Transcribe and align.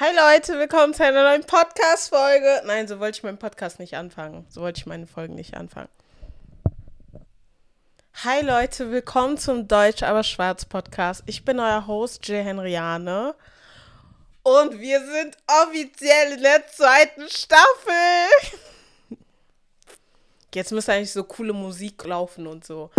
Hi 0.00 0.08
Leute, 0.12 0.58
willkommen 0.58 0.92
zu 0.92 1.04
einer 1.04 1.22
neuen 1.22 1.44
Podcast-Folge. 1.44 2.62
Nein, 2.66 2.88
so 2.88 2.98
wollte 2.98 3.18
ich 3.18 3.22
meinen 3.22 3.38
Podcast 3.38 3.78
nicht 3.78 3.94
anfangen. 3.94 4.44
So 4.48 4.60
wollte 4.60 4.80
ich 4.80 4.86
meine 4.86 5.06
Folgen 5.06 5.36
nicht 5.36 5.54
anfangen. 5.54 5.88
Hi 8.24 8.44
Leute, 8.44 8.90
willkommen 8.90 9.38
zum 9.38 9.68
Deutsch 9.68 10.02
aber 10.02 10.24
Schwarz 10.24 10.64
Podcast. 10.64 11.22
Ich 11.26 11.44
bin 11.44 11.60
euer 11.60 11.86
Host 11.86 12.26
Jill 12.26 12.42
Henriane 12.42 13.36
und 14.42 14.80
wir 14.80 14.98
sind 14.98 15.36
offiziell 15.62 16.32
in 16.32 16.42
der 16.42 16.66
zweiten 16.66 17.28
Staffel. 17.28 18.58
Jetzt 20.52 20.72
müsste 20.72 20.92
eigentlich 20.92 21.12
so 21.12 21.22
coole 21.22 21.52
Musik 21.52 22.02
laufen 22.04 22.48
und 22.48 22.64
so. 22.64 22.90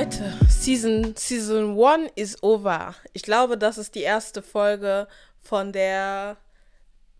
Leute, 0.00 0.32
Season, 0.48 1.14
Season 1.14 1.78
1 1.78 2.12
is 2.14 2.42
over. 2.42 2.94
Ich 3.12 3.22
glaube, 3.22 3.58
das 3.58 3.76
ist 3.76 3.94
die 3.94 4.00
erste 4.00 4.40
Folge 4.40 5.06
von 5.42 5.74
der 5.74 6.38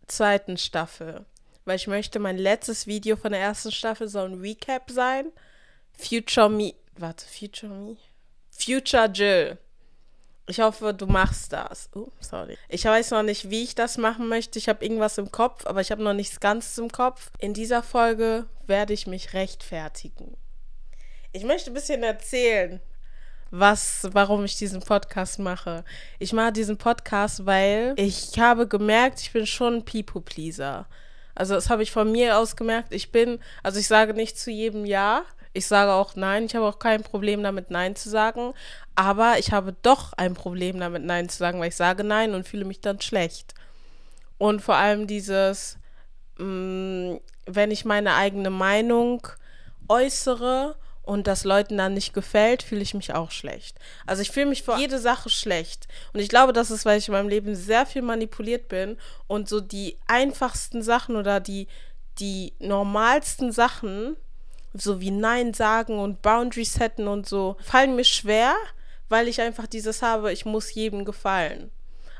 zweiten 0.07 0.57
Staffel. 0.57 1.27
Weil 1.67 1.77
ich 1.77 1.89
möchte, 1.89 2.19
mein 2.19 2.39
letztes 2.39 2.87
Video 2.87 3.17
von 3.17 3.33
der 3.33 3.43
ersten 3.43 3.71
Staffel 3.71 4.09
soll 4.09 4.31
ein 4.31 4.41
Recap 4.41 4.91
sein. 4.91 5.27
Future 5.93 6.49
Me. 6.49 6.73
Warte, 6.97 7.27
Future 7.27 7.71
Me? 7.71 7.99
Future 8.51 9.11
Jill. 9.13 9.59
Ich 10.47 10.61
hoffe, 10.61 10.95
du 10.95 11.05
machst 11.07 11.53
das. 11.53 11.91
Oh, 11.95 12.09
sorry. 12.21 12.57
Ich 12.71 12.87
weiß 12.87 13.11
noch 13.11 13.23
nicht, 13.23 13.51
wie 13.51 13.63
ich 13.63 13.75
das 13.75 13.99
machen 13.99 14.27
möchte. 14.27 14.59
Ich 14.59 14.71
habe 14.71 14.83
irgendwas 14.83 15.19
im 15.19 15.31
Kopf, 15.31 15.67
aber 15.67 15.83
ich 15.83 15.91
habe 15.91 16.03
noch 16.03 16.15
nichts 16.15 16.41
Ganzes 16.41 16.79
im 16.79 16.91
Kopf. 16.91 17.31
In 17.41 17.53
dieser 17.53 17.83
Folge 17.83 18.47
werde 18.67 18.95
ich 18.95 19.07
mich 19.07 19.35
rechtfertigen. 19.35 20.35
Ich 21.33 21.45
möchte 21.45 21.71
ein 21.71 21.75
bisschen 21.75 22.03
erzählen, 22.03 22.81
was, 23.53 24.09
warum 24.13 24.45
ich 24.45 24.57
diesen 24.57 24.81
Podcast 24.81 25.39
mache. 25.39 25.85
Ich 26.19 26.33
mache 26.33 26.53
diesen 26.53 26.77
Podcast, 26.77 27.47
weil 27.47 27.95
ich 27.97 28.37
habe 28.39 28.67
gemerkt, 28.67 29.21
ich 29.21 29.33
bin 29.33 29.47
schon 29.47 29.75
ein 29.75 29.85
People-Pleaser. 29.85 30.87
Also 31.37 31.55
das 31.55 31.71
habe 31.71 31.85
ich 31.85 31.93
von 31.93 32.11
mir 32.11 32.37
aus 32.37 32.57
gemerkt. 32.57 32.93
Ich 32.93 33.13
bin, 33.13 33.39
also 33.63 33.79
ich 33.79 33.87
sage 33.87 34.13
nicht 34.13 34.39
zu 34.39 34.51
jedem 34.51 34.85
Ja. 34.85 35.23
Ich 35.53 35.67
sage 35.67 35.93
auch 35.93 36.17
Nein. 36.17 36.47
Ich 36.47 36.57
habe 36.57 36.67
auch 36.67 36.81
kein 36.81 37.05
Problem 37.05 37.45
damit, 37.45 37.71
Nein 37.71 37.95
zu 37.95 38.09
sagen. 38.09 38.53
Aber 38.97 39.39
ich 39.39 39.53
habe 39.53 39.75
doch 39.83 40.13
ein 40.15 40.35
Problem 40.35 40.81
damit, 40.81 41.05
Nein 41.05 41.29
zu 41.29 41.39
sagen, 41.39 41.61
weil 41.61 41.69
ich 41.69 41.77
sage 41.77 42.03
Nein 42.03 42.35
und 42.35 42.47
fühle 42.47 42.65
mich 42.65 42.81
dann 42.81 43.01
schlecht. 43.01 43.55
Und 44.37 44.63
vor 44.63 44.77
allem 44.77 45.07
dieses, 45.07 45.79
mh, 46.39 47.15
mm, 47.15 47.21
wenn 47.47 47.71
ich 47.71 47.85
meine 47.85 48.15
eigene 48.15 48.51
Meinung 48.51 49.27
äußere 49.89 50.77
und 51.03 51.27
das 51.27 51.45
Leuten 51.45 51.79
dann 51.79 51.95
nicht 51.95 52.13
gefällt, 52.13 52.63
fühle 52.63 52.83
ich 52.83 52.95
mich 52.95 53.15
auch 53.15 53.31
schlecht. 53.31 53.79
Also 54.07 54.23
ich 54.23 54.31
fühle 54.31 54.47
mich 54.47 54.63
vor 54.63 54.79
jede 54.79 54.99
Sache 54.99 55.31
schlecht. 55.31 55.89
Und 56.13 56.21
ich 56.21 56.29
glaube, 56.29 56.53
das 56.53 56.71
ist, 56.71 56.85
weil 56.85 56.99
ich 56.99 57.09
in 57.09 57.13
meinem 57.13 57.29
Leben 57.29 57.55
sehr 57.55 57.87
viel 57.87 58.03
manipuliert 58.03 58.69
bin 58.69 58.97
und 59.27 59.49
so 59.49 59.61
die 59.61 59.99
einfachsten 60.07 60.83
Sachen 60.83 61.17
oder 61.17 61.41
die, 61.41 61.67
die 62.19 62.53
normalsten 62.59 63.51
Sachen, 63.51 64.17
so 64.75 65.01
wie 65.01 65.11
Nein 65.11 65.55
sagen 65.55 65.99
und 65.99 66.23
Boundaries 66.23 66.75
setten 66.75 67.09
und 67.09 67.29
so, 67.29 67.57
fallen 67.61 67.97
mir 67.97 68.05
schwer, 68.05 68.55
weil 69.09 69.27
ich 69.27 69.41
einfach 69.41 69.67
dieses 69.67 70.03
habe, 70.03 70.33
ich 70.33 70.45
muss 70.45 70.73
jedem 70.73 71.05
gefallen. 71.05 71.71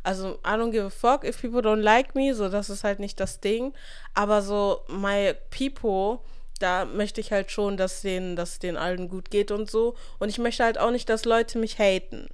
Also, 0.03 0.39
I 0.47 0.57
don't 0.57 0.71
give 0.71 0.87
a 0.87 0.91
fuck 0.91 1.25
if 1.25 1.41
people 1.41 1.61
don't 1.61 1.83
like 1.83 2.15
me, 2.15 2.35
so, 2.35 2.49
das 2.49 2.71
ist 2.71 2.85
halt 2.85 3.01
nicht 3.01 3.21
das 3.21 3.41
Ding. 3.41 3.75
Aber 4.15 4.41
so, 4.41 4.81
my 4.89 5.35
people 5.51 6.21
da 6.61 6.85
möchte 6.85 7.21
ich 7.21 7.33
halt 7.33 7.51
schon, 7.51 7.77
dass 7.77 8.03
denen, 8.03 8.37
dass 8.37 8.59
denen 8.59 8.77
allen 8.77 9.09
gut 9.09 9.31
geht 9.31 9.51
und 9.51 9.71
so. 9.71 9.97
Und 10.19 10.29
ich 10.29 10.39
möchte 10.39 10.63
halt 10.63 10.79
auch 10.79 10.91
nicht, 10.91 11.09
dass 11.09 11.25
Leute 11.25 11.59
mich 11.59 11.79
haten. 11.79 12.29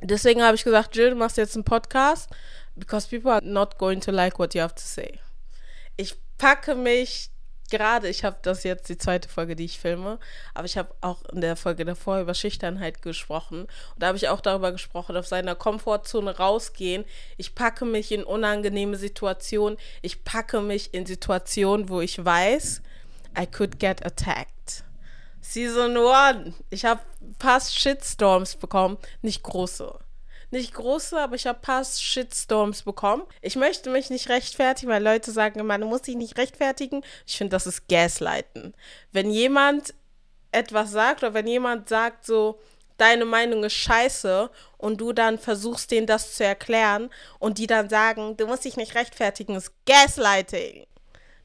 Deswegen 0.00 0.42
habe 0.42 0.54
ich 0.54 0.64
gesagt, 0.64 0.96
Jill, 0.96 1.10
du 1.10 1.16
machst 1.16 1.36
jetzt 1.36 1.54
einen 1.54 1.64
Podcast, 1.64 2.30
because 2.76 3.08
people 3.08 3.32
are 3.32 3.44
not 3.44 3.78
going 3.78 4.00
to 4.00 4.10
like 4.10 4.38
what 4.38 4.54
you 4.54 4.60
have 4.60 4.74
to 4.74 4.82
say. 4.82 5.18
Ich 5.96 6.16
packe 6.38 6.74
mich 6.74 7.30
gerade, 7.70 8.08
ich 8.08 8.24
habe 8.24 8.38
das 8.42 8.64
jetzt 8.64 8.88
die 8.88 8.96
zweite 8.96 9.28
Folge, 9.28 9.56
die 9.56 9.64
ich 9.64 9.78
filme, 9.78 10.18
aber 10.54 10.66
ich 10.66 10.78
habe 10.78 10.94
auch 11.00 11.24
in 11.26 11.40
der 11.40 11.56
Folge 11.56 11.84
davor 11.84 12.20
über 12.20 12.34
Schüchternheit 12.34 13.02
gesprochen. 13.02 13.62
Und 13.62 13.70
da 13.98 14.08
habe 14.08 14.16
ich 14.16 14.28
auch 14.28 14.40
darüber 14.40 14.72
gesprochen, 14.72 15.16
auf 15.16 15.26
seiner 15.26 15.54
Komfortzone 15.54 16.36
rausgehen. 16.38 17.04
Ich 17.36 17.54
packe 17.54 17.84
mich 17.84 18.12
in 18.12 18.24
unangenehme 18.24 18.96
Situationen. 18.96 19.78
Ich 20.02 20.24
packe 20.24 20.60
mich 20.60 20.94
in 20.94 21.06
Situationen, 21.06 21.88
wo 21.88 22.00
ich 22.00 22.24
weiß, 22.24 22.82
I 23.36 23.46
could 23.46 23.78
get 23.78 24.04
attacked. 24.04 24.84
Season 25.40 25.96
1. 25.96 26.54
Ich 26.70 26.84
habe 26.84 27.00
fast 27.38 27.78
Shitstorms 27.78 28.56
bekommen. 28.56 28.98
Nicht 29.22 29.42
große. 29.42 29.98
Nicht 30.50 30.74
große, 30.74 31.18
aber 31.18 31.36
ich 31.36 31.46
habe 31.46 31.58
fast 31.62 32.02
Shitstorms 32.02 32.82
bekommen. 32.82 33.22
Ich 33.42 33.56
möchte 33.56 33.90
mich 33.90 34.08
nicht 34.10 34.28
rechtfertigen, 34.28 34.90
weil 34.90 35.02
Leute 35.02 35.30
sagen 35.30 35.60
immer, 35.60 35.78
du 35.78 35.86
musst 35.86 36.06
dich 36.06 36.16
nicht 36.16 36.38
rechtfertigen. 36.38 37.02
Ich 37.26 37.36
finde, 37.36 37.50
das 37.50 37.66
ist 37.66 37.88
Gaslighten. 37.88 38.74
Wenn 39.12 39.30
jemand 39.30 39.94
etwas 40.50 40.90
sagt 40.90 41.22
oder 41.22 41.34
wenn 41.34 41.46
jemand 41.46 41.88
sagt 41.88 42.24
so, 42.24 42.58
deine 42.96 43.24
Meinung 43.24 43.64
ist 43.64 43.74
scheiße 43.74 44.50
und 44.76 45.00
du 45.00 45.12
dann 45.12 45.38
versuchst, 45.38 45.90
denen 45.90 46.06
das 46.06 46.34
zu 46.34 46.44
erklären 46.44 47.10
und 47.38 47.58
die 47.58 47.66
dann 47.66 47.88
sagen, 47.88 48.36
du 48.36 48.46
musst 48.46 48.64
dich 48.64 48.76
nicht 48.76 48.94
rechtfertigen, 48.94 49.54
ist 49.54 49.72
Gaslighting. 49.86 50.86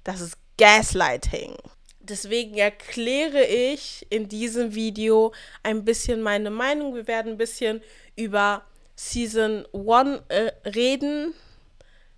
Das 0.04 0.22
ist 0.22 0.38
Gaslighting. 0.58 1.56
Deswegen 2.00 2.58
erkläre 2.58 3.46
ich 3.46 4.06
in 4.10 4.28
diesem 4.28 4.76
Video 4.76 5.34
ein 5.64 5.86
bisschen 5.86 6.22
meine 6.22 6.50
Meinung. 6.50 6.96
Wir 6.96 7.08
werden 7.08 7.34
ein 7.34 7.38
bisschen 7.38 7.82
über 8.18 8.64
Season 8.96 9.66
1 9.74 10.22
äh, 10.28 10.52
reden. 10.68 11.34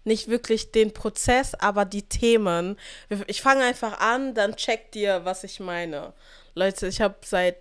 Nicht 0.04 0.28
wirklich 0.28 0.72
den 0.72 0.94
Prozess, 0.94 1.54
aber 1.56 1.86
die 1.86 2.04
Themen. 2.04 2.78
Ich 3.28 3.42
fange 3.42 3.64
einfach 3.64 4.00
an, 4.00 4.34
dann 4.34 4.56
checkt 4.56 4.96
ihr, 4.96 5.24
was 5.24 5.44
ich 5.44 5.60
meine. 5.60 6.14
Leute, 6.56 6.88
ich 6.88 7.02
habe 7.02 7.16
seit, 7.24 7.58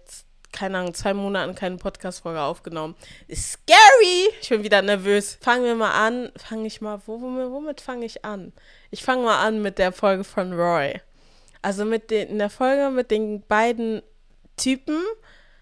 keine 0.53 0.79
Ahnung, 0.79 0.95
zwei 0.95 1.15
Monaten 1.15 1.55
keine 1.55 1.77
Podcast-Folge 1.77 2.41
aufgenommen. 2.41 2.97
Ist 3.29 3.53
scary! 3.53 4.29
Ich 4.41 4.49
bin 4.51 4.63
wieder 4.63 4.83
nervös. 4.83 5.39
Fangen 5.41 5.65
wir 5.65 5.75
mal 5.75 5.93
an. 5.93 6.33
Fange 6.37 6.67
ich 6.67 6.81
mal, 6.81 7.01
womit, 7.07 7.51
womit 7.51 7.81
fange 7.81 8.05
ich 8.05 8.25
an? 8.25 8.53
Ich 8.95 9.03
fange 9.03 9.25
mal 9.25 9.45
an 9.45 9.61
mit 9.61 9.79
der 9.79 9.91
Folge 9.91 10.23
von 10.23 10.53
Roy. 10.53 11.01
Also 11.63 11.85
mit 11.85 12.13
den, 12.13 12.29
in 12.29 12.39
der 12.39 12.49
Folge 12.49 12.91
mit 12.95 13.11
den 13.11 13.43
beiden 13.45 14.03
Typen 14.57 15.03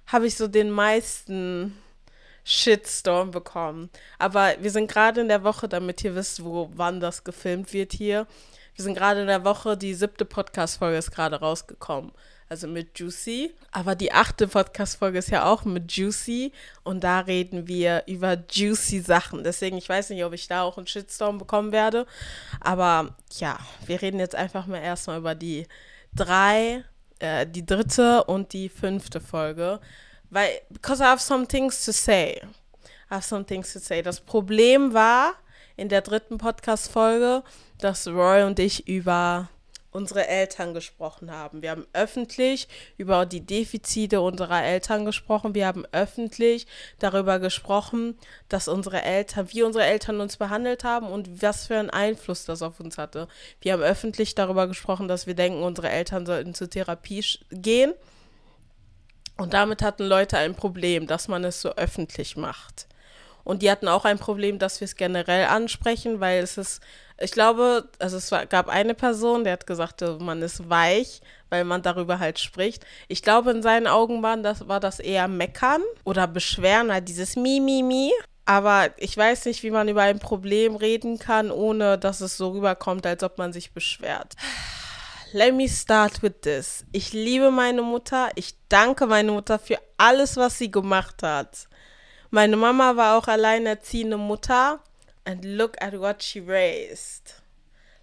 habe 0.06 0.26
ich 0.26 0.36
so 0.36 0.48
den 0.48 0.70
meisten 0.70 1.74
Shitstorm 2.44 3.30
bekommen. 3.30 3.88
Aber 4.18 4.52
wir 4.60 4.70
sind 4.70 4.86
gerade 4.90 5.22
in 5.22 5.28
der 5.28 5.44
Woche, 5.44 5.66
damit 5.66 6.04
ihr 6.04 6.14
wisst, 6.14 6.44
wo 6.44 6.68
wann 6.74 7.00
das 7.00 7.24
gefilmt 7.24 7.72
wird 7.72 7.94
hier. 7.94 8.26
Wir 8.74 8.84
sind 8.84 8.94
gerade 8.94 9.20
in 9.20 9.26
der 9.26 9.44
Woche, 9.44 9.76
die 9.76 9.94
siebte 9.94 10.24
Podcast-Folge 10.24 10.96
ist 10.96 11.10
gerade 11.10 11.36
rausgekommen. 11.36 12.12
Also 12.48 12.66
mit 12.66 12.98
Juicy. 12.98 13.54
Aber 13.70 13.94
die 13.94 14.12
achte 14.12 14.48
Podcast-Folge 14.48 15.18
ist 15.18 15.30
ja 15.30 15.44
auch 15.44 15.64
mit 15.64 15.92
Juicy. 15.92 16.52
Und 16.82 17.04
da 17.04 17.20
reden 17.20 17.66
wir 17.66 18.04
über 18.06 18.36
juicy 18.50 19.00
Sachen. 19.00 19.44
Deswegen, 19.44 19.76
ich 19.76 19.88
weiß 19.88 20.10
nicht, 20.10 20.24
ob 20.24 20.32
ich 20.32 20.48
da 20.48 20.62
auch 20.62 20.76
einen 20.76 20.86
Shitstorm 20.86 21.38
bekommen 21.38 21.72
werde. 21.72 22.06
Aber 22.60 23.16
ja, 23.38 23.58
wir 23.86 24.00
reden 24.00 24.20
jetzt 24.20 24.34
einfach 24.34 24.66
mal 24.66 24.82
erstmal 24.82 25.18
über 25.18 25.34
die 25.34 25.66
drei, 26.14 26.84
äh, 27.18 27.46
die 27.46 27.64
dritte 27.64 28.24
und 28.24 28.52
die 28.52 28.68
fünfte 28.68 29.20
Folge. 29.20 29.80
Weil, 30.30 30.60
because 30.70 31.02
I 31.02 31.06
have 31.06 31.22
some 31.22 31.46
things 31.46 31.84
to 31.84 31.92
say. 31.92 32.40
I 33.10 33.14
have 33.14 33.24
some 33.24 33.44
things 33.44 33.72
to 33.74 33.78
say. 33.78 34.02
Das 34.02 34.20
Problem 34.20 34.94
war 34.94 35.34
in 35.76 35.88
der 35.88 36.00
dritten 36.00 36.38
Podcast-Folge, 36.38 37.42
dass 37.78 38.06
Roy 38.06 38.44
und 38.44 38.58
ich 38.58 38.88
über 38.88 39.48
unsere 39.92 40.26
Eltern 40.26 40.72
gesprochen 40.72 41.30
haben. 41.30 41.60
Wir 41.62 41.70
haben 41.70 41.86
öffentlich 41.92 42.66
über 42.96 43.26
die 43.26 43.44
Defizite 43.44 44.22
unserer 44.22 44.62
Eltern 44.62 45.04
gesprochen. 45.04 45.54
Wir 45.54 45.66
haben 45.66 45.84
öffentlich 45.92 46.66
darüber 46.98 47.38
gesprochen, 47.38 48.18
dass 48.48 48.68
unsere 48.68 49.02
Eltern, 49.02 49.52
wie 49.52 49.62
unsere 49.62 49.84
Eltern 49.84 50.20
uns 50.20 50.38
behandelt 50.38 50.82
haben 50.82 51.08
und 51.08 51.42
was 51.42 51.66
für 51.66 51.78
einen 51.78 51.90
Einfluss 51.90 52.46
das 52.46 52.62
auf 52.62 52.80
uns 52.80 52.96
hatte. 52.96 53.28
Wir 53.60 53.74
haben 53.74 53.82
öffentlich 53.82 54.34
darüber 54.34 54.66
gesprochen, 54.66 55.08
dass 55.08 55.26
wir 55.26 55.34
denken, 55.34 55.62
unsere 55.62 55.90
Eltern 55.90 56.24
sollten 56.24 56.54
zur 56.54 56.70
Therapie 56.70 57.24
gehen. 57.50 57.92
Und 59.36 59.52
damit 59.52 59.82
hatten 59.82 60.04
Leute 60.04 60.38
ein 60.38 60.54
Problem, 60.54 61.06
dass 61.06 61.28
man 61.28 61.44
es 61.44 61.60
so 61.60 61.70
öffentlich 61.74 62.36
macht. 62.36 62.86
Und 63.44 63.62
die 63.62 63.70
hatten 63.70 63.88
auch 63.88 64.04
ein 64.04 64.18
Problem, 64.18 64.58
dass 64.58 64.80
wir 64.80 64.86
es 64.86 64.96
generell 64.96 65.46
ansprechen, 65.46 66.20
weil 66.20 66.42
es 66.42 66.58
ist, 66.58 66.80
ich 67.18 67.32
glaube, 67.32 67.88
also 67.98 68.16
es 68.16 68.30
war, 68.32 68.46
gab 68.46 68.68
eine 68.68 68.94
Person, 68.94 69.44
der 69.44 69.54
hat 69.54 69.66
gesagt, 69.66 70.02
man 70.20 70.42
ist 70.42 70.68
weich, 70.68 71.20
weil 71.50 71.64
man 71.64 71.82
darüber 71.82 72.18
halt 72.18 72.38
spricht. 72.38 72.84
Ich 73.08 73.22
glaube, 73.22 73.50
in 73.50 73.62
seinen 73.62 73.86
Augen 73.86 74.22
war 74.22 74.36
das, 74.36 74.68
war 74.68 74.80
das 74.80 75.00
eher 75.00 75.28
meckern 75.28 75.82
oder 76.04 76.26
beschweren, 76.26 76.92
halt 76.92 77.08
dieses 77.08 77.36
Mi, 77.36 77.60
Mi, 77.60 77.82
Mi. 77.82 78.12
Aber 78.44 78.90
ich 78.96 79.16
weiß 79.16 79.44
nicht, 79.44 79.62
wie 79.62 79.70
man 79.70 79.88
über 79.88 80.02
ein 80.02 80.18
Problem 80.18 80.74
reden 80.74 81.18
kann, 81.18 81.50
ohne 81.50 81.96
dass 81.96 82.20
es 82.20 82.36
so 82.36 82.50
rüberkommt, 82.50 83.06
als 83.06 83.22
ob 83.22 83.38
man 83.38 83.52
sich 83.52 83.72
beschwert. 83.72 84.34
let 85.32 85.54
me 85.54 85.68
start 85.68 86.22
with 86.22 86.40
this. 86.42 86.84
Ich 86.92 87.12
liebe 87.12 87.50
meine 87.50 87.82
Mutter. 87.82 88.30
Ich 88.34 88.54
danke 88.68 89.06
meine 89.06 89.32
Mutter 89.32 89.58
für 89.58 89.78
alles, 89.96 90.36
was 90.36 90.58
sie 90.58 90.70
gemacht 90.70 91.22
hat. 91.22 91.68
Meine 92.34 92.56
Mama 92.56 92.96
war 92.96 93.18
auch 93.18 93.28
alleinerziehende 93.28 94.16
Mutter. 94.16 94.80
And 95.26 95.44
look 95.44 95.76
at 95.82 95.92
what 96.00 96.22
she 96.22 96.40
raised. 96.40 97.34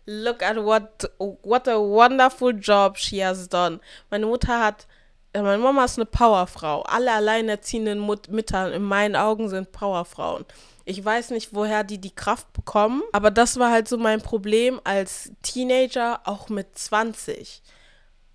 Look 0.05 0.43
at 0.43 0.55
what, 0.55 1.11
what 1.17 1.67
a 1.67 1.79
wonderful 1.79 2.53
job 2.53 2.95
she 2.95 3.25
has 3.25 3.49
done. 3.49 3.79
Meine 4.11 4.27
Mutter 4.27 4.63
hat, 4.63 4.85
äh, 5.33 5.41
meine 5.41 5.57
Mama 5.57 5.83
ist 5.83 5.97
eine 5.97 6.05
Powerfrau. 6.05 6.83
Alle 6.83 7.11
alleinerziehenden 7.11 8.05
Mütter 8.29 8.71
in 8.71 8.83
meinen 8.83 9.15
Augen 9.15 9.49
sind 9.49 9.71
Powerfrauen. 9.71 10.45
Ich 10.85 11.03
weiß 11.03 11.31
nicht, 11.31 11.55
woher 11.55 11.83
die 11.83 11.99
die 11.99 12.13
Kraft 12.13 12.53
bekommen, 12.53 13.01
aber 13.13 13.31
das 13.31 13.57
war 13.57 13.71
halt 13.71 13.87
so 13.87 13.97
mein 13.97 14.21
Problem 14.21 14.79
als 14.83 15.31
Teenager, 15.41 16.21
auch 16.25 16.49
mit 16.49 16.77
20. 16.77 17.63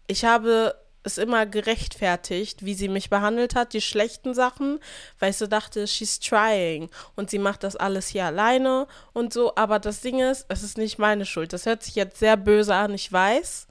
Ich 0.08 0.24
habe 0.24 0.74
es 1.04 1.18
immer 1.18 1.46
gerechtfertigt, 1.46 2.64
wie 2.64 2.74
sie 2.74 2.88
mich 2.88 3.10
behandelt 3.10 3.54
hat, 3.54 3.72
die 3.72 3.80
schlechten 3.80 4.34
Sachen, 4.34 4.80
weil 5.18 5.30
ich 5.30 5.36
so 5.36 5.46
dachte, 5.46 5.86
she's 5.86 6.18
trying 6.18 6.90
und 7.14 7.30
sie 7.30 7.38
macht 7.38 7.62
das 7.62 7.76
alles 7.76 8.08
hier 8.08 8.24
alleine 8.24 8.86
und 9.12 9.32
so. 9.32 9.54
Aber 9.54 9.78
das 9.78 10.00
Ding 10.00 10.18
ist, 10.18 10.46
es 10.48 10.62
ist 10.62 10.78
nicht 10.78 10.98
meine 10.98 11.26
Schuld. 11.26 11.52
Das 11.52 11.66
hört 11.66 11.82
sich 11.82 11.94
jetzt 11.94 12.18
sehr 12.18 12.36
böse 12.36 12.74
an, 12.74 12.94
ich 12.94 13.12
weiß. 13.12 13.68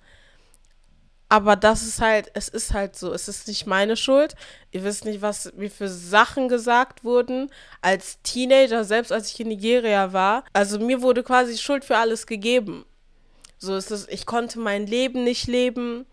Aber 1.33 1.55
das 1.55 1.81
ist 1.81 1.99
halt, 1.99 2.29
es 2.35 2.47
ist 2.47 2.73
halt 2.73 2.95
so, 2.95 3.11
es 3.11 3.27
ist 3.27 3.47
nicht 3.47 3.65
meine 3.65 3.97
Schuld. 3.97 4.35
Ihr 4.71 4.83
wisst 4.83 5.03
nicht, 5.03 5.23
was, 5.23 5.51
wie 5.57 5.69
für 5.69 5.89
Sachen 5.89 6.47
gesagt 6.47 7.03
wurden 7.03 7.49
als 7.81 8.21
Teenager, 8.21 8.83
selbst 8.83 9.11
als 9.11 9.31
ich 9.31 9.39
in 9.39 9.47
Nigeria 9.47 10.13
war. 10.13 10.43
Also 10.53 10.77
mir 10.77 11.01
wurde 11.01 11.23
quasi 11.23 11.57
Schuld 11.57 11.85
für 11.85 11.97
alles 11.97 12.27
gegeben. 12.27 12.85
So 13.57 13.75
ist 13.75 13.89
es, 13.89 14.07
ich 14.09 14.27
konnte 14.27 14.59
mein 14.59 14.85
Leben 14.85 15.23
nicht 15.23 15.47
leben. 15.47 16.05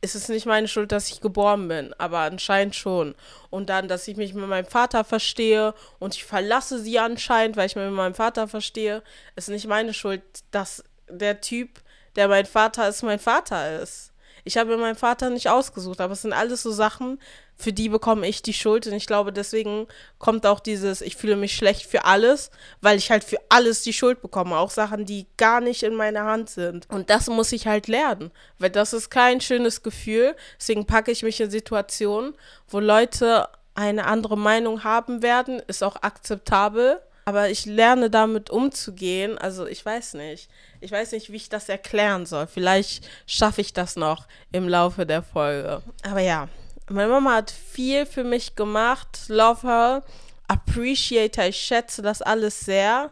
Es 0.00 0.14
ist 0.14 0.28
nicht 0.28 0.46
meine 0.46 0.68
Schuld, 0.68 0.92
dass 0.92 1.10
ich 1.10 1.20
geboren 1.20 1.66
bin, 1.66 1.92
aber 1.98 2.20
anscheinend 2.20 2.76
schon. 2.76 3.16
Und 3.50 3.68
dann, 3.68 3.88
dass 3.88 4.06
ich 4.06 4.16
mich 4.16 4.32
mit 4.32 4.46
meinem 4.48 4.66
Vater 4.66 5.02
verstehe 5.02 5.74
und 5.98 6.14
ich 6.14 6.24
verlasse 6.24 6.78
sie 6.78 6.98
anscheinend, 7.00 7.56
weil 7.56 7.66
ich 7.66 7.74
mich 7.74 7.84
mit 7.84 7.94
meinem 7.94 8.14
Vater 8.14 8.46
verstehe, 8.46 9.02
ist 9.34 9.48
nicht 9.48 9.66
meine 9.66 9.92
Schuld, 9.92 10.22
dass 10.52 10.84
der 11.08 11.40
Typ, 11.40 11.80
der 12.14 12.28
mein 12.28 12.46
Vater 12.46 12.88
ist, 12.88 13.02
mein 13.02 13.18
Vater 13.18 13.82
ist. 13.82 14.07
Ich 14.48 14.56
habe 14.56 14.70
mir 14.70 14.78
meinen 14.78 14.96
Vater 14.96 15.28
nicht 15.28 15.50
ausgesucht, 15.50 16.00
aber 16.00 16.14
es 16.14 16.22
sind 16.22 16.32
alles 16.32 16.62
so 16.62 16.72
Sachen, 16.72 17.20
für 17.54 17.70
die 17.70 17.90
bekomme 17.90 18.26
ich 18.26 18.40
die 18.40 18.54
Schuld. 18.54 18.86
Und 18.86 18.94
ich 18.94 19.06
glaube, 19.06 19.30
deswegen 19.30 19.86
kommt 20.18 20.46
auch 20.46 20.58
dieses, 20.58 21.02
ich 21.02 21.16
fühle 21.16 21.36
mich 21.36 21.54
schlecht 21.54 21.84
für 21.84 22.06
alles, 22.06 22.50
weil 22.80 22.96
ich 22.96 23.10
halt 23.10 23.24
für 23.24 23.36
alles 23.50 23.82
die 23.82 23.92
Schuld 23.92 24.22
bekomme. 24.22 24.56
Auch 24.56 24.70
Sachen, 24.70 25.04
die 25.04 25.26
gar 25.36 25.60
nicht 25.60 25.82
in 25.82 25.94
meiner 25.94 26.24
Hand 26.24 26.48
sind. 26.48 26.88
Und 26.88 27.10
das 27.10 27.26
muss 27.26 27.52
ich 27.52 27.66
halt 27.66 27.88
lernen, 27.88 28.30
weil 28.58 28.70
das 28.70 28.94
ist 28.94 29.10
kein 29.10 29.42
schönes 29.42 29.82
Gefühl. 29.82 30.34
Deswegen 30.58 30.86
packe 30.86 31.10
ich 31.10 31.22
mich 31.22 31.38
in 31.40 31.50
Situationen, 31.50 32.34
wo 32.68 32.80
Leute 32.80 33.48
eine 33.74 34.06
andere 34.06 34.38
Meinung 34.38 34.82
haben 34.82 35.22
werden, 35.22 35.60
ist 35.66 35.84
auch 35.84 35.96
akzeptabel. 36.02 37.02
Aber 37.28 37.50
ich 37.50 37.66
lerne 37.66 38.08
damit 38.08 38.48
umzugehen. 38.48 39.36
Also 39.36 39.66
ich 39.66 39.84
weiß 39.84 40.14
nicht. 40.14 40.48
Ich 40.80 40.92
weiß 40.92 41.12
nicht, 41.12 41.30
wie 41.30 41.36
ich 41.36 41.50
das 41.50 41.68
erklären 41.68 42.24
soll. 42.24 42.46
Vielleicht 42.46 43.06
schaffe 43.26 43.60
ich 43.60 43.74
das 43.74 43.96
noch 43.96 44.26
im 44.50 44.66
Laufe 44.66 45.04
der 45.04 45.22
Folge. 45.22 45.82
Aber 46.04 46.20
ja, 46.20 46.48
meine 46.88 47.10
Mama 47.10 47.34
hat 47.34 47.50
viel 47.50 48.06
für 48.06 48.24
mich 48.24 48.56
gemacht. 48.56 49.24
Love 49.28 49.66
her. 49.68 50.02
Appreciate 50.46 51.38
her. 51.38 51.50
Ich 51.50 51.58
schätze 51.58 52.00
das 52.00 52.22
alles 52.22 52.60
sehr. 52.60 53.10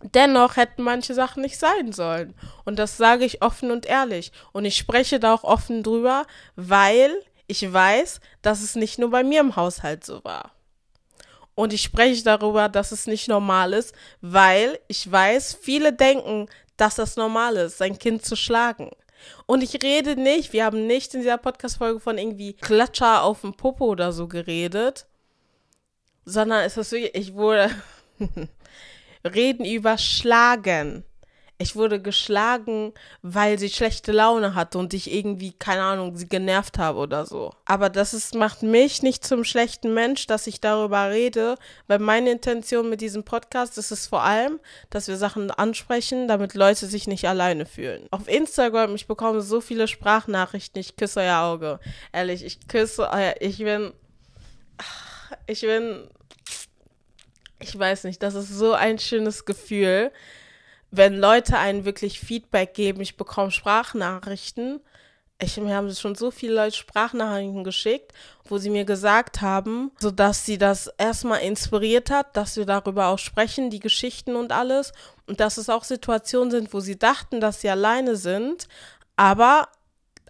Dennoch 0.00 0.56
hätten 0.56 0.82
manche 0.82 1.14
Sachen 1.14 1.42
nicht 1.42 1.60
sein 1.60 1.92
sollen. 1.92 2.34
Und 2.64 2.80
das 2.80 2.96
sage 2.96 3.24
ich 3.24 3.42
offen 3.42 3.70
und 3.70 3.86
ehrlich. 3.86 4.32
Und 4.50 4.64
ich 4.64 4.76
spreche 4.76 5.20
da 5.20 5.34
auch 5.34 5.44
offen 5.44 5.84
drüber, 5.84 6.26
weil 6.56 7.12
ich 7.46 7.72
weiß, 7.72 8.20
dass 8.42 8.60
es 8.60 8.74
nicht 8.74 8.98
nur 8.98 9.10
bei 9.12 9.22
mir 9.22 9.38
im 9.38 9.54
Haushalt 9.54 10.04
so 10.04 10.24
war. 10.24 10.50
Und 11.54 11.72
ich 11.72 11.82
spreche 11.82 12.24
darüber, 12.24 12.68
dass 12.68 12.92
es 12.92 13.06
nicht 13.06 13.28
normal 13.28 13.72
ist, 13.72 13.94
weil 14.20 14.78
ich 14.88 15.10
weiß, 15.10 15.58
viele 15.60 15.92
denken, 15.92 16.48
dass 16.76 16.94
das 16.94 17.16
normal 17.16 17.56
ist, 17.56 17.78
sein 17.78 17.98
Kind 17.98 18.24
zu 18.24 18.36
schlagen. 18.36 18.90
Und 19.46 19.62
ich 19.62 19.82
rede 19.82 20.16
nicht, 20.16 20.52
wir 20.52 20.64
haben 20.64 20.86
nicht 20.86 21.14
in 21.14 21.20
dieser 21.20 21.38
Podcast-Folge 21.38 22.00
von 22.00 22.18
irgendwie 22.18 22.54
Klatscher 22.54 23.22
auf 23.22 23.42
dem 23.42 23.54
Popo 23.54 23.86
oder 23.86 24.12
so 24.12 24.26
geredet, 24.26 25.06
sondern 26.24 26.64
es 26.64 26.76
ist 26.76 26.92
wirklich, 26.92 27.14
ich 27.14 27.34
wurde 27.34 27.70
reden 29.24 29.64
über 29.64 29.98
Schlagen. 29.98 31.04
Ich 31.62 31.76
wurde 31.76 32.02
geschlagen, 32.02 32.92
weil 33.22 33.56
sie 33.56 33.70
schlechte 33.70 34.10
Laune 34.10 34.56
hatte 34.56 34.78
und 34.78 34.92
ich 34.94 35.12
irgendwie, 35.12 35.52
keine 35.52 35.82
Ahnung, 35.82 36.16
sie 36.16 36.28
genervt 36.28 36.76
habe 36.76 36.98
oder 36.98 37.24
so. 37.24 37.52
Aber 37.66 37.88
das 37.88 38.14
ist, 38.14 38.34
macht 38.34 38.64
mich 38.64 39.02
nicht 39.02 39.24
zum 39.24 39.44
schlechten 39.44 39.94
Mensch, 39.94 40.26
dass 40.26 40.48
ich 40.48 40.60
darüber 40.60 41.10
rede, 41.10 41.54
weil 41.86 42.00
meine 42.00 42.32
Intention 42.32 42.90
mit 42.90 43.00
diesem 43.00 43.22
Podcast 43.22 43.78
ist 43.78 43.92
es 43.92 44.08
vor 44.08 44.24
allem, 44.24 44.58
dass 44.90 45.06
wir 45.06 45.16
Sachen 45.16 45.52
ansprechen, 45.52 46.26
damit 46.26 46.54
Leute 46.54 46.86
sich 46.86 47.06
nicht 47.06 47.28
alleine 47.28 47.64
fühlen. 47.64 48.08
Auf 48.10 48.26
Instagram, 48.26 48.96
ich 48.96 49.06
bekomme 49.06 49.40
so 49.40 49.60
viele 49.60 49.86
Sprachnachrichten, 49.86 50.80
ich 50.80 50.96
küsse 50.96 51.20
euer 51.20 51.42
Auge. 51.42 51.78
Ehrlich, 52.12 52.44
ich 52.44 52.66
küsse 52.66 53.08
euer, 53.08 53.36
ich 53.38 53.58
bin, 53.58 53.92
ich 55.46 55.60
bin, 55.60 56.08
ich 57.60 57.78
weiß 57.78 58.02
nicht, 58.02 58.20
das 58.20 58.34
ist 58.34 58.48
so 58.48 58.72
ein 58.72 58.98
schönes 58.98 59.44
Gefühl 59.44 60.10
wenn 60.92 61.16
Leute 61.16 61.58
einen 61.58 61.86
wirklich 61.86 62.20
Feedback 62.20 62.74
geben, 62.74 63.00
ich 63.00 63.16
bekomme 63.16 63.50
Sprachnachrichten. 63.50 64.80
Ich, 65.40 65.56
mir 65.56 65.74
haben 65.74 65.92
schon 65.92 66.14
so 66.14 66.30
viele 66.30 66.54
Leute 66.54 66.76
Sprachnachrichten 66.76 67.64
geschickt, 67.64 68.12
wo 68.44 68.58
sie 68.58 68.68
mir 68.68 68.84
gesagt 68.84 69.40
haben, 69.40 69.90
so 69.98 70.10
dass 70.10 70.44
sie 70.44 70.58
das 70.58 70.88
erstmal 70.98 71.40
inspiriert 71.40 72.10
hat, 72.10 72.36
dass 72.36 72.56
wir 72.58 72.66
darüber 72.66 73.06
auch 73.06 73.18
sprechen, 73.18 73.70
die 73.70 73.80
Geschichten 73.80 74.36
und 74.36 74.52
alles. 74.52 74.92
Und 75.26 75.40
dass 75.40 75.56
es 75.56 75.70
auch 75.70 75.82
Situationen 75.82 76.50
sind, 76.50 76.74
wo 76.74 76.80
sie 76.80 76.98
dachten, 76.98 77.40
dass 77.40 77.62
sie 77.62 77.70
alleine 77.70 78.16
sind, 78.16 78.68
aber 79.16 79.68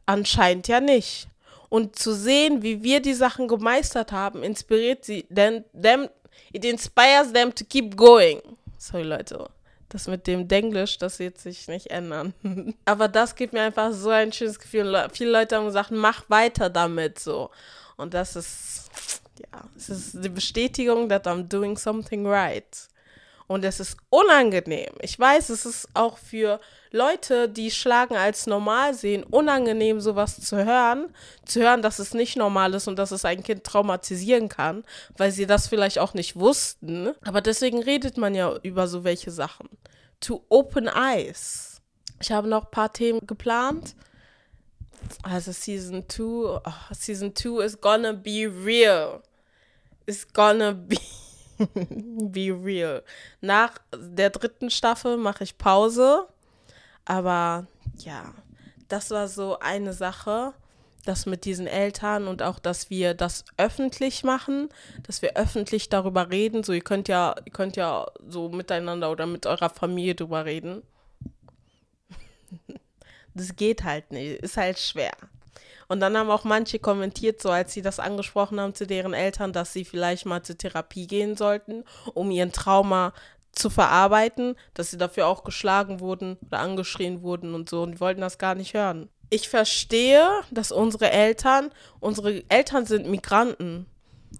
anscheinend 0.07 0.69
ja 0.69 0.81
nicht. 0.81 1.27
Und 1.69 1.99
zu 1.99 2.15
sehen, 2.15 2.63
wie 2.63 2.85
wir 2.85 3.03
die 3.03 3.15
Sachen 3.15 3.49
gemeistert 3.49 4.13
haben, 4.13 4.45
inspiriert 4.45 5.05
sie, 5.05 5.27
denn 5.29 5.65
them, 5.75 6.09
it 6.53 6.65
inspires 6.65 7.33
them 7.33 7.53
to 7.53 7.65
keep 7.65 7.97
going. 7.97 8.41
Sorry, 8.79 9.03
Leute. 9.03 9.49
Das 9.93 10.09
mit 10.09 10.27
dem 10.27 10.49
Denglisch, 10.49 10.97
das 10.97 11.19
wird 11.19 11.37
sich 11.37 11.69
nicht 11.69 11.91
ändern. 11.91 12.33
Aber 12.87 13.09
das 13.09 13.35
gibt 13.35 13.53
mir 13.53 13.61
einfach 13.61 13.93
so 13.93 14.09
ein 14.09 14.33
schönes 14.33 14.59
Gefühl. 14.59 15.09
Viele 15.13 15.31
Leute 15.31 15.57
haben 15.57 15.67
gesagt, 15.67 15.91
mach 15.91 16.25
weiter 16.31 16.71
damit 16.71 17.19
so. 17.19 17.51
Und 17.99 18.15
das 18.15 18.35
ist, 18.35 18.91
ja, 19.39 19.61
es 19.77 19.91
ist 19.91 20.25
die 20.25 20.31
Bestätigung, 20.31 21.11
that 21.11 21.27
I'm 21.27 21.43
doing 21.43 21.77
something 21.77 22.27
right. 22.27 22.89
Und 23.47 23.65
es 23.65 23.81
ist 23.81 23.97
unangenehm. 24.11 24.93
Ich 25.01 25.19
weiß, 25.19 25.51
es 25.51 25.67
ist 25.67 25.89
auch 25.95 26.19
für 26.19 26.61
Leute, 26.91 27.49
die 27.49 27.71
Schlagen 27.71 28.17
als 28.17 28.47
normal 28.47 28.95
sehen, 28.95 29.25
unangenehm, 29.25 30.01
sowas 30.01 30.41
zu 30.41 30.65
hören. 30.65 31.13
Zu 31.45 31.61
hören, 31.61 31.83
dass 31.83 31.99
es 31.99 32.15
nicht 32.15 32.37
normal 32.37 32.75
ist 32.75 32.89
und 32.89 32.99
dass 32.99 33.11
es 33.11 33.25
ein 33.25 33.43
Kind 33.43 33.65
traumatisieren 33.65 34.49
kann, 34.49 34.85
weil 35.17 35.33
sie 35.33 35.47
das 35.47 35.69
vielleicht 35.69 35.99
auch 35.99 36.15
nicht 36.15 36.37
wussten. 36.37 37.13
Aber 37.25 37.41
deswegen 37.41 37.83
redet 37.83 38.17
man 38.17 38.35
ja 38.35 38.55
über 38.63 38.87
so 38.87 39.05
welche 39.05 39.31
Sachen. 39.31 39.69
To 40.21 40.45
open 40.49 40.87
eyes. 40.87 41.81
Ich 42.21 42.31
habe 42.31 42.49
noch 42.49 42.65
ein 42.67 42.71
paar 42.71 42.93
Themen 42.93 43.21
geplant. 43.27 43.97
Also 45.23 45.53
Season 45.53 46.05
2, 46.09 46.23
oh, 46.23 46.61
Season 46.93 47.35
2 47.35 47.65
is 47.65 47.81
gonna 47.81 48.13
be 48.13 48.47
real. 48.47 49.23
It's 50.07 50.27
gonna 50.33 50.73
be 50.73 50.99
Be 51.75 52.51
real. 52.51 53.03
Nach 53.41 53.79
der 53.95 54.31
dritten 54.31 54.71
Staffel 54.71 55.17
mache 55.17 55.45
ich 55.45 55.59
Pause. 55.59 56.27
Aber 57.05 57.67
ja, 57.99 58.33
das 58.89 59.11
war 59.11 59.29
so 59.29 59.59
eine 59.59 59.93
Sache, 59.93 60.55
das 61.05 61.27
mit 61.27 61.45
diesen 61.45 61.67
Eltern 61.67 62.29
und 62.29 62.43
auch, 62.43 62.59
dass 62.59 62.91
wir 62.91 63.15
das 63.15 63.45
öffentlich 63.57 64.23
machen, 64.23 64.69
dass 65.03 65.23
wir 65.23 65.37
öffentlich 65.37 65.89
darüber 65.89 66.31
reden. 66.31 66.63
So, 66.63 66.73
ihr 66.73 66.83
könnt 66.83 67.09
ja, 67.09 67.35
ihr 67.45 67.53
könnt 67.53 67.77
ja 67.77 68.07
so 68.29 68.49
miteinander 68.49 69.11
oder 69.11 69.27
mit 69.27 69.47
eurer 69.47 69.71
Familie 69.71 70.15
drüber 70.15 70.45
reden. 70.45 70.83
das 73.35 73.57
geht 73.57 73.83
halt 73.83 74.13
nicht, 74.13 74.43
ist 74.43 74.57
halt 74.57 74.79
schwer. 74.79 75.13
Und 75.93 76.01
dann 76.01 76.17
haben 76.17 76.31
auch 76.31 76.45
manche 76.45 76.79
kommentiert, 76.79 77.43
so 77.43 77.51
als 77.51 77.75
sie 77.75 77.83
das 77.83 78.01
angesprochen 78.01 78.59
haben 78.59 78.75
zu 78.75 78.87
deren 78.87 79.13
Eltern, 79.13 79.53
dass 79.53 79.75
sie 79.75 79.85
vielleicht 79.85 80.25
mal 80.25 80.43
zur 80.43 80.57
Therapie 80.57 81.07
gehen 81.07 81.37
sollten, 81.37 81.85
um 82.15 82.31
ihren 82.31 82.51
Trauma 82.51 83.13
zu 83.53 83.69
verarbeiten, 83.69 84.57
dass 84.73 84.91
sie 84.91 84.97
dafür 84.97 85.27
auch 85.27 85.45
geschlagen 85.45 86.01
wurden 86.01 86.39
oder 86.47 86.61
angeschrien 86.61 87.21
wurden 87.21 87.55
und 87.55 87.69
so 87.69 87.83
und 87.83 87.93
die 87.93 88.01
wollten 88.01 88.23
das 88.23 88.39
gar 88.39 88.55
nicht 88.55 88.73
hören. 88.73 89.11
Ich 89.29 89.51
verstehe, 89.51 90.27
dass 90.51 90.73
unsere 90.73 91.11
Eltern, 91.11 91.71
unsere 92.01 92.43
Eltern 92.49 92.87
sind 92.87 93.07
Migranten. 93.07 93.85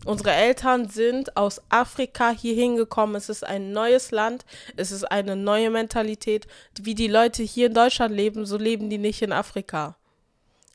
Unsere 0.07 0.33
Eltern 0.33 0.89
sind 0.89 1.37
aus 1.37 1.61
Afrika 1.69 2.31
hier 2.31 2.55
hingekommen. 2.55 3.15
Es 3.15 3.29
ist 3.29 3.45
ein 3.45 3.73
neues 3.73 4.11
Land. 4.11 4.47
Es 4.77 4.91
ist 4.91 5.05
eine 5.05 5.37
neue 5.37 5.69
Mentalität. 5.69 6.47
Wie 6.81 6.95
die 6.95 7.09
Leute 7.09 7.43
hier 7.43 7.67
in 7.67 7.75
Deutschland 7.75 8.15
leben, 8.15 8.47
so 8.47 8.57
leben 8.57 8.89
die 8.89 8.97
nicht 8.97 9.21
in 9.21 9.33
Afrika. 9.33 9.97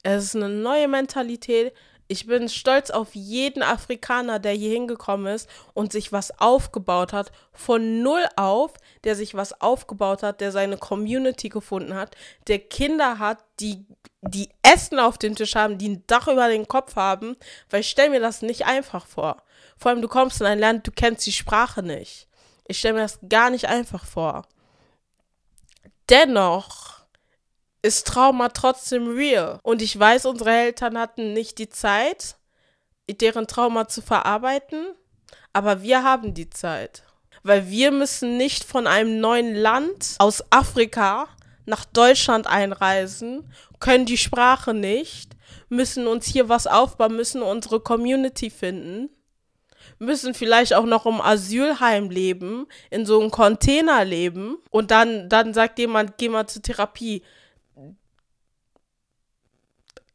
Es 0.04 0.24
ist 0.24 0.36
eine 0.36 0.50
neue 0.50 0.88
Mentalität. 0.88 1.74
Ich 2.10 2.25
bin 2.25 2.48
stolz 2.48 2.89
auf 2.89 3.16
jeden 3.16 3.62
Afrikaner, 3.62 4.39
der 4.39 4.54
hier 4.54 4.72
hingekommen 4.72 5.34
ist 5.34 5.50
und 5.74 5.92
sich 5.92 6.13
was 6.13 6.39
aufgebaut 6.39 7.12
hat, 7.12 7.34
von 7.51 8.01
null 8.01 8.25
auf, 8.38 8.74
der 9.04 9.16
sich 9.16 9.34
was 9.34 9.60
aufgebaut 9.60 10.24
hat, 10.24 10.39
der 10.39 10.54
seine 10.54 10.77
Community 10.77 11.50
gefunden 11.50 11.96
hat, 11.96 12.16
der 12.48 12.60
Kinder 12.60 13.20
hat, 13.20 13.44
die, 13.60 13.86
die 14.22 14.50
Essen 14.62 15.00
auf 15.00 15.18
dem 15.18 15.36
Tisch 15.36 15.56
haben, 15.56 15.77
die 15.77 15.89
ein 15.89 16.04
Dach 16.08 16.30
über 16.30 16.48
den 16.48 16.70
Kopf 16.70 16.96
haben, 16.96 17.36
weil 17.70 17.82
ich 17.82 17.89
stelle 17.89 18.12
mir 18.12 18.22
das 18.22 18.42
nicht 18.42 18.66
einfach 18.66 19.06
vor. 19.06 19.44
Vor 19.77 19.92
allem, 19.92 20.01
du 20.01 20.08
kommst 20.08 20.39
in 20.39 20.48
ein 20.48 20.60
Land, 20.60 20.88
du 20.88 20.92
kennst 20.92 21.25
die 21.25 21.34
Sprache 21.34 21.84
nicht. 21.84 22.27
Ich 22.68 22.80
stelle 22.80 22.96
mir 22.96 23.01
das 23.01 23.20
gar 23.27 23.50
nicht 23.50 23.66
einfach 23.66 24.06
vor. 24.06 24.46
Dennoch 26.10 26.97
ist 27.88 28.06
Trauma 28.06 28.50
trotzdem 28.50 29.08
real. 29.08 29.60
Und 29.63 29.82
ich 29.82 29.98
weiß, 29.98 30.25
unsere 30.25 30.51
Eltern 30.51 30.98
hatten 30.98 31.34
nicht 31.34 31.58
die 31.58 31.70
Zeit, 31.70 32.36
deren 33.10 33.48
Trauma 33.48 33.88
zu 33.88 34.01
verarbeiten, 34.01 34.88
aber 35.53 35.82
wir 35.82 36.03
haben 36.03 36.34
die 36.34 36.50
Zeit. 36.50 37.03
Weil 37.44 37.70
wir 37.70 37.91
müssen 37.91 38.36
nicht 38.36 38.65
von 38.65 38.88
einem 38.88 39.22
neuen 39.22 39.56
Land 39.56 40.15
aus 40.20 40.44
Afrika 40.51 41.29
nach 41.65 41.86
Deutschland 41.86 42.46
einreisen, 42.46 43.51
können 43.79 44.06
die 44.06 44.17
Sprache 44.17 44.74
nicht, 44.74 45.32
müssen 45.70 46.08
uns 46.08 46.25
hier 46.25 46.50
was 46.50 46.67
aufbauen, 46.67 47.15
müssen 47.15 47.41
unsere 47.41 47.79
Community 47.79 48.50
finden, 48.50 49.10
müssen 50.00 50.34
vielleicht 50.34 50.74
auch 50.74 50.86
noch 50.86 51.06
im 51.06 51.22
Asylheim 51.22 52.10
leben, 52.10 52.67
in 52.89 53.06
so 53.06 53.20
einem 53.20 53.32
Container 53.32 54.03
leben 54.03 54.58
und 54.70 54.91
dann, 54.91 55.29
dann 55.29 55.53
sagt 55.53 55.79
jemand, 55.79 56.17
geh 56.17 56.27
mal 56.27 56.48
zur 56.48 56.62
Therapie 56.62 57.24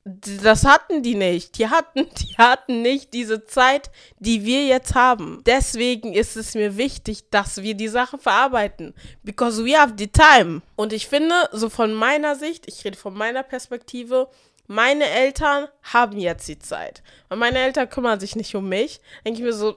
das 0.04 0.64
hatten 0.64 1.02
die 1.02 1.14
nicht. 1.14 1.59
Die 1.59 1.68
hatten, 1.68 2.09
die 2.21 2.37
hatten 2.37 2.82
nicht 2.82 3.12
diese 3.14 3.44
Zeit, 3.44 3.90
die 4.18 4.44
wir 4.44 4.66
jetzt 4.66 4.94
haben. 4.94 5.42
Deswegen 5.47 6.12
ist 6.12 6.37
es 6.37 6.54
mir 6.54 6.76
wichtig, 6.76 7.30
dass 7.30 7.62
wir 7.62 7.75
die 7.75 7.88
Sache 7.88 8.18
verarbeiten. 8.18 8.94
Because 9.23 9.64
we 9.64 9.78
have 9.78 9.94
the 9.97 10.09
time. 10.09 10.62
Und 10.76 10.92
ich 10.92 11.06
finde, 11.06 11.35
so 11.52 11.68
von 11.68 11.92
meiner 11.94 12.35
Sicht, 12.37 12.66
ich 12.66 12.85
rede 12.85 12.97
von 12.97 13.14
meiner 13.14 13.42
Perspektive, 13.42 14.28
meine 14.66 15.06
Eltern 15.06 15.68
haben 15.82 16.18
jetzt 16.18 16.49
die 16.49 16.59
Zeit. 16.59 17.02
Weil 17.28 17.38
meine 17.38 17.59
Eltern 17.59 17.88
kümmern 17.88 18.21
sich 18.21 18.37
nicht 18.37 18.54
um 18.54 18.68
mich. 18.68 19.00
Denke 19.25 19.40
ich 19.40 19.44
mir 19.44 19.52
so, 19.52 19.76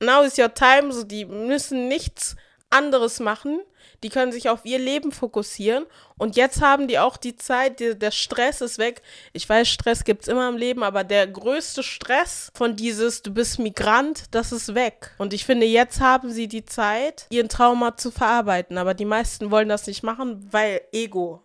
now 0.00 0.22
is 0.22 0.38
your 0.38 0.54
time. 0.54 0.92
So, 0.92 1.04
die 1.04 1.26
müssen 1.26 1.88
nichts 1.88 2.36
anderes 2.70 3.20
machen. 3.20 3.60
Die 4.02 4.08
können 4.08 4.32
sich 4.32 4.48
auf 4.48 4.64
ihr 4.64 4.78
Leben 4.78 5.12
fokussieren. 5.12 5.86
Und 6.18 6.36
jetzt 6.36 6.60
haben 6.60 6.88
die 6.88 6.98
auch 6.98 7.16
die 7.16 7.36
Zeit, 7.36 7.80
die, 7.80 7.98
der 7.98 8.10
Stress 8.10 8.60
ist 8.60 8.78
weg. 8.78 9.02
Ich 9.32 9.48
weiß, 9.48 9.68
Stress 9.68 10.04
gibt 10.04 10.22
es 10.22 10.28
immer 10.28 10.48
im 10.48 10.56
Leben, 10.56 10.82
aber 10.82 11.04
der 11.04 11.26
größte 11.26 11.82
Stress 11.82 12.50
von 12.54 12.76
dieses, 12.76 13.22
du 13.22 13.32
bist 13.32 13.58
Migrant, 13.58 14.24
das 14.30 14.52
ist 14.52 14.74
weg. 14.74 15.14
Und 15.18 15.32
ich 15.32 15.44
finde, 15.44 15.66
jetzt 15.66 16.00
haben 16.00 16.30
sie 16.30 16.48
die 16.48 16.64
Zeit, 16.64 17.26
ihren 17.30 17.48
Trauma 17.48 17.96
zu 17.96 18.10
verarbeiten. 18.10 18.78
Aber 18.78 18.94
die 18.94 19.04
meisten 19.04 19.50
wollen 19.50 19.68
das 19.68 19.86
nicht 19.86 20.02
machen, 20.02 20.48
weil 20.50 20.80
Ego. 20.92 21.42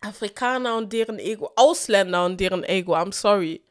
Afrikaner 0.00 0.76
und 0.76 0.92
deren 0.92 1.18
Ego. 1.18 1.50
Ausländer 1.56 2.24
und 2.24 2.38
deren 2.40 2.64
Ego, 2.64 2.94
I'm 2.94 3.12
sorry. 3.12 3.62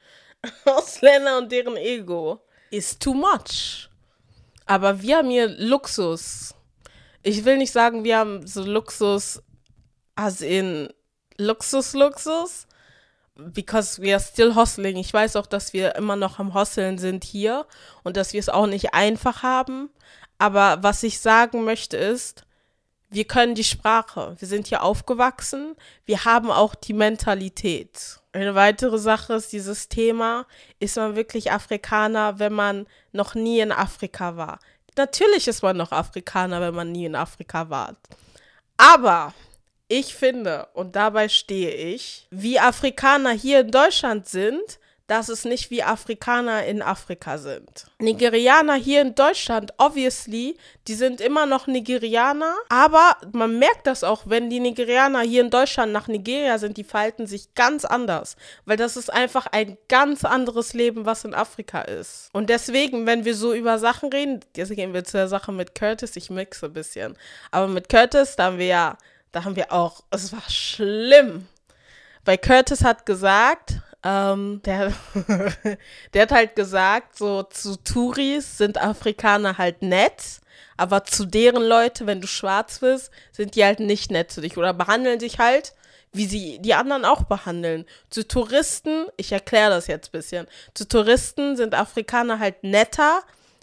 Ausländer 0.66 1.38
und 1.38 1.52
deren 1.52 1.78
Ego 1.78 2.42
ist 2.70 3.02
too 3.02 3.14
much. 3.14 3.90
Aber 4.66 5.02
wir 5.02 5.18
haben 5.18 5.30
hier 5.30 5.48
Luxus. 5.48 6.54
Ich 7.28 7.44
will 7.44 7.58
nicht 7.58 7.74
sagen, 7.74 8.06
wir 8.06 8.20
haben 8.20 8.48
so 8.48 8.64
Luxus, 8.64 9.44
as 10.16 10.40
in 10.40 10.88
Luxus, 11.38 11.92
Luxus, 11.92 12.68
because 13.36 14.02
we 14.02 14.14
are 14.14 14.24
still 14.24 14.56
hustling. 14.56 14.96
Ich 14.96 15.14
weiß 15.14 15.36
auch, 15.36 15.46
dass 15.46 15.74
wir 15.74 15.96
immer 15.96 16.16
noch 16.16 16.40
am 16.40 16.54
Hustlen 16.54 16.98
sind 16.98 17.26
hier 17.26 17.66
und 18.04 18.16
dass 18.16 18.32
wir 18.32 18.40
es 18.40 18.48
auch 18.48 18.66
nicht 18.66 18.94
einfach 18.94 19.44
haben. 19.44 19.90
Aber 20.38 20.82
was 20.84 21.04
ich 21.04 21.20
sagen 21.20 21.66
möchte 21.66 21.98
ist, 21.98 22.46
wir 23.10 23.26
können 23.26 23.56
die 23.56 23.66
Sprache. 23.66 24.38
Wir 24.40 24.48
sind 24.48 24.68
hier 24.68 24.82
aufgewachsen. 24.82 25.76
Wir 26.06 26.24
haben 26.24 26.50
auch 26.50 26.76
die 26.76 26.94
Mentalität. 26.94 28.22
Eine 28.32 28.56
weitere 28.56 29.00
Sache 29.00 29.34
ist 29.34 29.52
dieses 29.52 29.90
Thema, 29.90 30.46
ist 30.80 30.96
man 30.96 31.18
wirklich 31.18 31.52
Afrikaner, 31.52 32.40
wenn 32.40 32.54
man 32.54 32.88
noch 33.12 33.36
nie 33.36 33.60
in 33.60 33.74
Afrika 33.74 34.38
war? 34.38 34.60
Natürlich 34.98 35.48
ist 35.48 35.62
man 35.62 35.78
noch 35.78 35.92
Afrikaner, 35.92 36.60
wenn 36.60 36.74
man 36.74 36.92
nie 36.92 37.06
in 37.06 37.16
Afrika 37.16 37.70
war. 37.70 37.96
Aber 38.78 39.34
ich 39.88 40.16
finde, 40.16 40.68
und 40.74 40.96
dabei 40.96 41.30
stehe 41.30 41.72
ich, 41.72 42.28
wie 42.30 42.60
Afrikaner 42.60 43.32
hier 43.32 43.62
in 43.62 43.72
Deutschland 43.72 44.28
sind, 44.28 44.80
dass 45.08 45.30
es 45.30 45.46
nicht 45.46 45.72
wie 45.72 45.84
Afrikaner 45.84 46.66
in 46.66 46.82
Afrika 46.82 47.38
sind. 47.38 47.88
Nigerianer 48.00 48.76
hier 48.76 49.02
in 49.02 49.16
Deutschland, 49.16 49.74
obviously, 49.78 50.58
die 50.88 50.94
sind 50.96 51.22
immer 51.22 51.46
noch 51.46 51.66
Nigerianer, 51.66 52.54
aber 52.68 53.16
man 53.32 53.58
merkt 53.58 53.88
das 53.88 54.04
auch, 54.04 54.24
wenn 54.26 54.50
die 54.50 54.60
Nigerianer 54.60 55.22
hier 55.22 55.42
in 55.42 55.50
Deutschland 55.50 55.94
nach 55.94 56.08
Nigeria 56.08 56.58
sind, 56.58 56.76
die 56.76 56.84
verhalten 56.84 57.26
sich 57.26 57.56
ganz 57.56 57.86
anders, 57.86 58.36
weil 58.66 58.76
das 58.76 58.98
ist 58.98 59.12
einfach 59.12 59.48
ein 59.48 59.78
ganz 59.88 60.26
anderes 60.26 60.74
Leben, 60.74 61.06
was 61.06 61.24
in 61.24 61.34
Afrika 61.34 61.82
ist. 61.82 62.30
Und 62.34 62.50
deswegen, 62.50 63.06
wenn 63.06 63.24
wir 63.24 63.36
so 63.36 63.54
über 63.54 63.80
Sachen 63.80 64.10
reden, 64.10 64.42
jetzt 64.56 64.76
gehen 64.76 64.94
wir 64.94 65.06
zur 65.06 65.30
Sache 65.30 65.54
mit 65.54 65.74
Curtis, 65.74 66.18
ich 66.18 66.30
mixe 66.30 66.66
ein 66.66 66.74
bisschen, 66.74 67.18
aber 67.52 67.68
mit 67.68 67.88
Curtis, 67.88 68.36
da 68.36 68.46
haben 68.46 68.58
wir 68.58 68.68
ja, 68.68 68.98
da 69.32 69.46
haben 69.46 69.56
wir 69.56 69.72
auch, 69.72 70.04
es 70.12 70.34
war 70.34 70.50
schlimm. 70.50 71.48
Weil 72.26 72.38
Curtis 72.38 72.84
hat 72.84 73.06
gesagt, 73.06 73.80
ähm, 74.04 74.62
der, 74.64 74.94
der 76.14 76.22
hat 76.22 76.32
halt 76.32 76.56
gesagt, 76.56 77.18
so 77.18 77.44
zu 77.44 77.76
Touris 77.78 78.58
sind 78.58 78.82
Afrikaner 78.82 79.58
halt 79.58 79.82
nett, 79.82 80.40
aber 80.78 81.04
zu 81.04 81.26
deren 81.26 81.64
Leute, 81.64 82.06
wenn 82.06 82.22
du 82.22 82.28
schwarz 82.28 82.80
bist, 82.80 83.12
sind 83.32 83.56
die 83.56 83.64
halt 83.64 83.80
nicht 83.80 84.12
nett 84.12 84.32
zu 84.32 84.42
dich 84.42 84.58
oder 84.58 84.74
behandeln 84.74 85.20
dich 85.20 85.40
halt, 85.40 85.74
wie 86.14 86.26
sie 86.26 86.60
die 86.60 86.74
anderen 86.74 87.06
auch 87.06 87.24
behandeln. 87.24 87.86
Zu 88.10 88.28
Touristen, 88.28 89.08
ich 89.18 89.32
erkläre 89.32 89.72
das 89.72 89.88
jetzt 89.88 90.10
ein 90.10 90.12
bisschen, 90.12 90.48
zu 90.74 90.88
Touristen 90.88 91.58
sind 91.58 91.74
Afrikaner 91.74 92.40
halt 92.40 92.64
netter, 92.64 93.22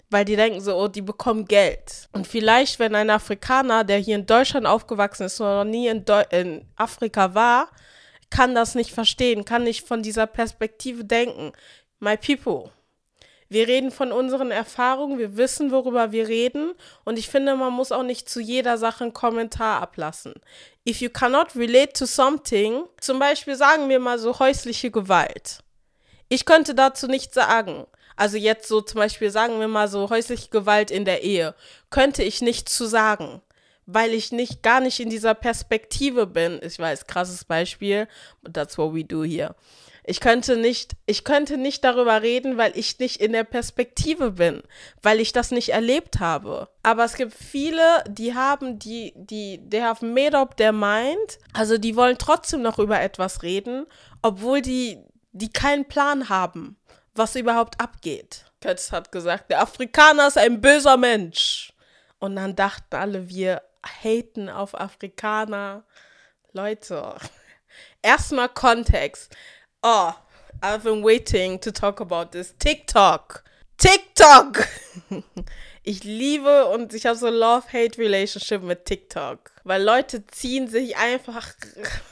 weil 0.09 0.25
die 0.25 0.35
denken 0.35 0.61
so, 0.61 0.75
oh, 0.77 0.87
die 0.87 1.01
bekommen 1.01 1.45
Geld. 1.45 2.07
Und 2.11 2.27
vielleicht, 2.27 2.79
wenn 2.79 2.95
ein 2.95 3.09
Afrikaner, 3.09 3.83
der 3.83 3.97
hier 3.97 4.15
in 4.15 4.25
Deutschland 4.25 4.65
aufgewachsen 4.67 5.23
ist 5.23 5.39
noch 5.39 5.63
nie 5.63 5.87
in, 5.87 6.05
Deu 6.05 6.23
in 6.29 6.65
Afrika 6.75 7.33
war, 7.33 7.69
kann 8.29 8.55
das 8.55 8.75
nicht 8.75 8.91
verstehen, 8.91 9.45
kann 9.45 9.63
nicht 9.63 9.87
von 9.87 10.03
dieser 10.03 10.27
Perspektive 10.27 11.05
denken. 11.05 11.51
My 11.99 12.17
people. 12.17 12.71
Wir 13.47 13.67
reden 13.67 13.91
von 13.91 14.11
unseren 14.11 14.49
Erfahrungen, 14.49 15.19
wir 15.19 15.37
wissen, 15.37 15.71
worüber 15.71 16.11
wir 16.11 16.27
reden 16.27 16.73
und 17.03 17.19
ich 17.19 17.29
finde, 17.29 17.55
man 17.55 17.73
muss 17.73 17.91
auch 17.91 18.03
nicht 18.03 18.27
zu 18.27 18.41
jeder 18.41 18.77
Sache 18.77 19.03
einen 19.03 19.13
Kommentar 19.13 19.81
ablassen. 19.81 20.33
If 20.87 20.99
you 20.99 21.09
cannot 21.09 21.55
relate 21.55 21.93
to 21.93 22.05
something, 22.07 22.85
zum 22.99 23.19
Beispiel 23.19 23.55
sagen 23.55 23.87
wir 23.87 23.99
mal 23.99 24.17
so 24.17 24.39
häusliche 24.39 24.89
Gewalt. 24.89 25.59
Ich 26.27 26.45
könnte 26.45 26.73
dazu 26.73 27.07
nichts 27.07 27.35
sagen. 27.35 27.85
Also 28.15 28.37
jetzt 28.37 28.67
so 28.67 28.81
zum 28.81 28.99
Beispiel 28.99 29.29
sagen 29.29 29.59
wir 29.59 29.67
mal 29.67 29.87
so 29.87 30.09
häusliche 30.09 30.49
Gewalt 30.49 30.89
in 30.89 31.05
der 31.05 31.21
Ehe. 31.21 31.53
Könnte 31.91 32.23
ich 32.23 32.41
nichts 32.41 32.75
zu 32.75 32.85
sagen 32.85 33.41
weil 33.85 34.13
ich 34.13 34.31
nicht 34.31 34.63
gar 34.63 34.79
nicht 34.79 34.99
in 34.99 35.09
dieser 35.09 35.33
Perspektive 35.33 36.27
bin. 36.27 36.59
Ich 36.63 36.79
weiß, 36.79 37.07
krasses 37.07 37.45
Beispiel, 37.45 38.07
but 38.41 38.53
that's 38.53 38.77
what 38.77 38.93
we 38.93 39.03
do 39.03 39.23
here. 39.23 39.55
Ich 40.07 40.19
könnte 40.19 40.55
nicht, 40.55 40.95
ich 41.07 41.23
könnte 41.23 41.57
nicht 41.57 41.83
darüber 41.83 42.21
reden, 42.21 42.57
weil 42.57 42.77
ich 42.77 42.99
nicht 42.99 43.19
in 43.19 43.31
der 43.31 43.43
Perspektive 43.43 44.31
bin, 44.31 44.61
weil 45.01 45.19
ich 45.19 45.31
das 45.33 45.49
nicht 45.49 45.69
erlebt 45.69 46.19
habe. 46.19 46.69
Aber 46.83 47.05
es 47.05 47.15
gibt 47.15 47.33
viele, 47.33 48.03
die 48.07 48.35
haben 48.35 48.77
die, 48.77 49.13
die, 49.15 49.59
they 49.67 49.81
have 49.81 50.05
made 50.05 50.37
up 50.37 50.57
their 50.57 50.73
mind. 50.73 51.39
Also 51.53 51.79
die 51.79 51.95
wollen 51.95 52.19
trotzdem 52.19 52.61
noch 52.61 52.77
über 52.77 53.01
etwas 53.01 53.41
reden, 53.41 53.87
obwohl 54.21 54.61
die, 54.61 54.99
die 55.31 55.49
keinen 55.49 55.87
Plan 55.87 56.29
haben, 56.29 56.77
was 57.15 57.35
überhaupt 57.35 57.81
abgeht. 57.81 58.45
Kötz 58.61 58.91
hat 58.91 59.11
gesagt, 59.11 59.49
der 59.49 59.61
Afrikaner 59.61 60.27
ist 60.27 60.37
ein 60.37 60.61
böser 60.61 60.97
Mensch. 60.97 61.73
Und 62.19 62.35
dann 62.35 62.55
dachten 62.55 62.95
alle, 62.95 63.27
wir 63.29 63.61
haten 63.85 64.49
auf 64.49 64.79
Afrikaner. 64.79 65.85
Leute, 66.53 67.15
erstmal 68.01 68.49
Kontext. 68.49 69.35
Oh, 69.81 70.11
I've 70.61 70.83
been 70.83 71.03
waiting 71.03 71.59
to 71.61 71.71
talk 71.71 72.01
about 72.01 72.31
this. 72.31 72.55
TikTok. 72.57 73.43
TikTok! 73.77 74.67
Ich 75.87 76.03
liebe 76.03 76.65
und 76.65 76.95
ich 76.95 77.05
habe 77.05 77.15
so 77.15 77.29
Love-Hate-Relationship 77.29 78.63
mit 78.63 78.85
TikTok. 78.85 79.51
Weil 79.63 79.83
Leute 79.83 80.25
ziehen 80.25 80.67
sich 80.67 80.97
einfach. 80.97 81.53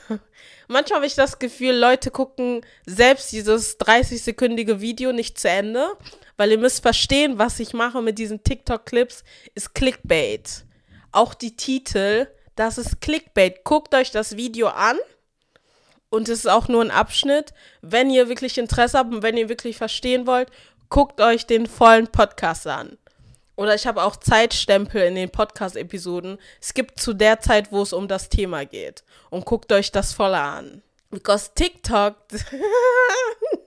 Manchmal 0.68 0.98
habe 0.98 1.06
ich 1.06 1.16
das 1.16 1.40
Gefühl, 1.40 1.74
Leute 1.74 2.12
gucken 2.12 2.64
selbst 2.86 3.32
dieses 3.32 3.80
30-sekündige 3.80 4.80
Video 4.80 5.12
nicht 5.12 5.40
zu 5.40 5.48
Ende, 5.48 5.88
Weil 6.36 6.52
ihr 6.52 6.58
müsst 6.58 6.82
verstehen, 6.82 7.38
was 7.38 7.58
ich 7.58 7.74
mache 7.74 8.00
mit 8.00 8.18
diesen 8.18 8.44
TikTok-Clips, 8.44 9.24
ist 9.56 9.74
Clickbait. 9.74 10.63
Auch 11.14 11.32
die 11.32 11.54
Titel, 11.54 12.26
das 12.56 12.76
ist 12.76 13.00
Clickbait. 13.00 13.62
Guckt 13.62 13.94
euch 13.94 14.10
das 14.10 14.36
Video 14.36 14.66
an 14.66 14.98
und 16.08 16.28
es 16.28 16.40
ist 16.40 16.50
auch 16.50 16.66
nur 16.66 16.82
ein 16.82 16.90
Abschnitt. 16.90 17.54
Wenn 17.82 18.10
ihr 18.10 18.28
wirklich 18.28 18.58
Interesse 18.58 18.98
habt 18.98 19.14
und 19.14 19.22
wenn 19.22 19.36
ihr 19.36 19.48
wirklich 19.48 19.76
verstehen 19.76 20.26
wollt, 20.26 20.50
guckt 20.88 21.20
euch 21.20 21.46
den 21.46 21.66
vollen 21.66 22.08
Podcast 22.08 22.66
an. 22.66 22.98
Oder 23.54 23.76
ich 23.76 23.86
habe 23.86 24.02
auch 24.02 24.16
Zeitstempel 24.16 25.02
in 25.02 25.14
den 25.14 25.30
Podcast-Episoden. 25.30 26.38
Es 26.60 26.74
gibt 26.74 26.98
zu 26.98 27.12
der 27.12 27.38
Zeit, 27.38 27.70
wo 27.70 27.82
es 27.82 27.92
um 27.92 28.08
das 28.08 28.28
Thema 28.28 28.66
geht. 28.66 29.04
Und 29.30 29.44
guckt 29.44 29.70
euch 29.72 29.92
das 29.92 30.12
voll 30.12 30.34
an. 30.34 30.82
Because 31.10 31.52
TikTok. 31.54 32.16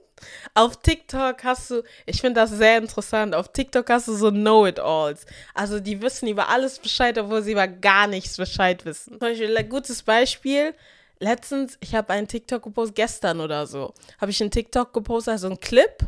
auf 0.54 0.76
TikTok 0.76 1.42
hast 1.44 1.70
du, 1.70 1.82
ich 2.06 2.20
finde 2.20 2.40
das 2.40 2.50
sehr 2.50 2.78
interessant, 2.78 3.34
auf 3.34 3.52
TikTok 3.52 3.88
hast 3.90 4.08
du 4.08 4.14
so 4.14 4.30
Know-it-alls. 4.30 5.26
Also 5.54 5.80
die 5.80 6.00
wissen 6.02 6.28
über 6.28 6.48
alles 6.48 6.78
Bescheid, 6.78 7.16
obwohl 7.18 7.42
sie 7.42 7.52
über 7.52 7.68
gar 7.68 8.06
nichts 8.06 8.36
Bescheid 8.36 8.84
wissen. 8.84 9.12
Zum 9.12 9.18
Beispiel 9.18 9.56
ein 9.56 9.68
gutes 9.68 10.02
Beispiel. 10.02 10.74
Letztens, 11.20 11.76
ich 11.80 11.94
habe 11.94 12.12
einen 12.12 12.28
TikTok 12.28 12.62
gepostet, 12.62 12.96
gestern 12.96 13.40
oder 13.40 13.66
so, 13.66 13.92
habe 14.20 14.30
ich 14.30 14.40
einen 14.40 14.52
TikTok 14.52 14.92
gepostet, 14.92 15.32
also 15.32 15.48
einen 15.48 15.58
Clip 15.58 15.98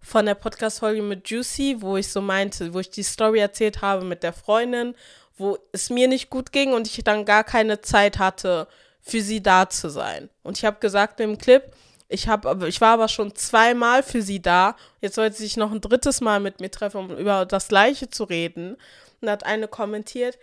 von 0.00 0.24
der 0.24 0.36
Podcast-Folge 0.36 1.02
mit 1.02 1.28
Juicy, 1.28 1.78
wo 1.80 1.96
ich 1.96 2.12
so 2.12 2.20
meinte, 2.20 2.72
wo 2.72 2.78
ich 2.78 2.90
die 2.90 3.02
Story 3.02 3.40
erzählt 3.40 3.82
habe 3.82 4.04
mit 4.04 4.22
der 4.22 4.32
Freundin, 4.32 4.94
wo 5.36 5.58
es 5.72 5.90
mir 5.90 6.06
nicht 6.06 6.30
gut 6.30 6.52
ging 6.52 6.72
und 6.72 6.86
ich 6.86 7.02
dann 7.02 7.24
gar 7.24 7.42
keine 7.42 7.80
Zeit 7.80 8.18
hatte, 8.18 8.68
für 9.00 9.20
sie 9.20 9.42
da 9.42 9.68
zu 9.68 9.88
sein. 9.88 10.28
Und 10.42 10.58
ich 10.58 10.64
habe 10.64 10.78
gesagt 10.80 11.20
im 11.20 11.38
Clip, 11.38 11.62
ich, 12.08 12.28
hab, 12.28 12.62
ich 12.62 12.80
war 12.80 12.94
aber 12.94 13.08
schon 13.08 13.34
zweimal 13.34 14.02
für 14.02 14.22
sie 14.22 14.40
da. 14.40 14.76
Jetzt 15.00 15.16
wollte 15.16 15.36
sie 15.36 15.44
sich 15.44 15.56
noch 15.56 15.72
ein 15.72 15.80
drittes 15.80 16.20
Mal 16.20 16.40
mit 16.40 16.60
mir 16.60 16.70
treffen, 16.70 16.98
um 16.98 17.16
über 17.16 17.46
das 17.46 17.68
Gleiche 17.68 18.08
zu 18.08 18.24
reden. 18.24 18.76
Und 19.20 19.30
hat 19.30 19.44
eine 19.44 19.66
kommentiert, 19.66 20.38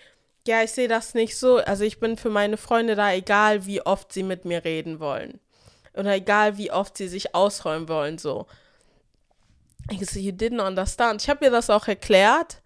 ja, 0.48 0.62
ich 0.62 0.72
sehe 0.72 0.88
das 0.88 1.14
nicht 1.14 1.38
so. 1.38 1.58
Also 1.58 1.84
ich 1.84 2.00
bin 2.00 2.18
für 2.18 2.30
meine 2.30 2.58
Freunde 2.58 2.96
da, 2.96 3.14
egal 3.14 3.66
wie 3.66 3.82
oft 3.82 4.12
sie 4.12 4.24
mit 4.24 4.46
mir 4.46 4.66
reden 4.66 5.00
wollen. 5.00 5.40
Oder 5.94 6.16
egal 6.16 6.58
wie 6.58 6.72
oft 6.72 6.98
sie 6.98 7.08
sich 7.08 7.36
ausräumen 7.36 7.88
wollen, 7.88 8.18
so. 8.18 8.48
Ich 9.90 10.10
so, 10.10 10.20
you 10.20 10.32
didn't 10.32 10.66
understand. 10.66 11.22
Ich 11.22 11.30
habe 11.30 11.46
ihr 11.46 11.52
das 11.52 11.70
auch 11.70 11.88
erklärt, 11.88 12.62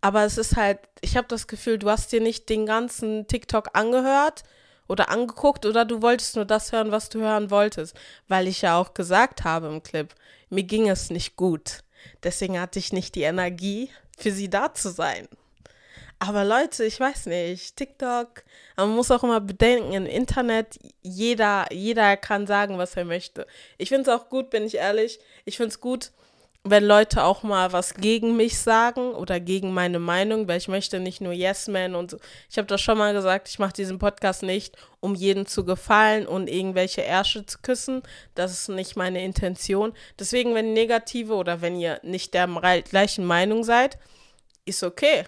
aber 0.00 0.24
es 0.24 0.36
ist 0.36 0.56
halt, 0.56 0.78
ich 1.00 1.16
habe 1.16 1.26
das 1.28 1.46
Gefühl, 1.46 1.78
du 1.78 1.88
hast 1.88 2.12
dir 2.12 2.20
nicht 2.20 2.48
den 2.48 2.66
ganzen 2.66 3.26
TikTok 3.26 3.70
angehört 3.72 4.44
oder 4.88 5.08
angeguckt 5.10 5.66
oder 5.66 5.84
du 5.84 6.02
wolltest 6.02 6.36
nur 6.36 6.44
das 6.44 6.72
hören, 6.72 6.92
was 6.92 7.08
du 7.08 7.20
hören 7.20 7.50
wolltest, 7.50 7.96
weil 8.28 8.46
ich 8.46 8.62
ja 8.62 8.78
auch 8.78 8.94
gesagt 8.94 9.44
habe 9.44 9.68
im 9.68 9.82
Clip, 9.82 10.14
mir 10.50 10.62
ging 10.62 10.88
es 10.88 11.10
nicht 11.10 11.36
gut. 11.36 11.80
Deswegen 12.22 12.60
hatte 12.60 12.78
ich 12.78 12.92
nicht 12.92 13.14
die 13.14 13.22
Energie, 13.22 13.90
für 14.16 14.30
sie 14.30 14.48
da 14.48 14.72
zu 14.72 14.90
sein. 14.90 15.28
Aber 16.18 16.44
Leute, 16.44 16.84
ich 16.84 16.98
weiß 16.98 17.26
nicht, 17.26 17.76
TikTok, 17.76 18.42
man 18.76 18.90
muss 18.90 19.10
auch 19.10 19.22
immer 19.22 19.40
bedenken, 19.40 19.92
im 19.92 20.06
Internet, 20.06 20.78
jeder, 21.02 21.70
jeder 21.70 22.16
kann 22.16 22.46
sagen, 22.46 22.78
was 22.78 22.96
er 22.96 23.04
möchte. 23.04 23.46
Ich 23.76 23.90
finde 23.90 24.10
es 24.10 24.16
auch 24.16 24.30
gut, 24.30 24.48
bin 24.48 24.64
ich 24.64 24.76
ehrlich, 24.76 25.20
ich 25.44 25.58
finde 25.58 25.68
es 25.68 25.80
gut, 25.80 26.12
wenn 26.70 26.84
Leute 26.84 27.24
auch 27.24 27.42
mal 27.42 27.72
was 27.72 27.94
gegen 27.94 28.36
mich 28.36 28.58
sagen 28.58 29.12
oder 29.12 29.40
gegen 29.40 29.72
meine 29.72 29.98
Meinung, 29.98 30.48
weil 30.48 30.58
ich 30.58 30.68
möchte 30.68 31.00
nicht 31.00 31.20
nur 31.20 31.32
Yes 31.32 31.68
Man 31.68 31.94
und 31.94 32.10
so. 32.10 32.18
Ich 32.50 32.58
habe 32.58 32.66
das 32.66 32.80
schon 32.80 32.98
mal 32.98 33.12
gesagt, 33.12 33.48
ich 33.48 33.58
mache 33.58 33.72
diesen 33.72 33.98
Podcast 33.98 34.42
nicht, 34.42 34.76
um 35.00 35.14
jedem 35.14 35.46
zu 35.46 35.64
gefallen 35.64 36.26
und 36.26 36.48
irgendwelche 36.48 37.02
Ärsche 37.02 37.46
zu 37.46 37.58
küssen. 37.62 38.02
Das 38.34 38.52
ist 38.52 38.68
nicht 38.68 38.96
meine 38.96 39.24
Intention. 39.24 39.92
Deswegen, 40.18 40.54
wenn 40.54 40.72
negative 40.72 41.34
oder 41.34 41.60
wenn 41.60 41.78
ihr 41.78 42.00
nicht 42.02 42.34
der 42.34 42.48
gleichen 42.82 43.24
Meinung 43.24 43.62
seid, 43.62 43.98
ist 44.64 44.82
okay. 44.82 45.24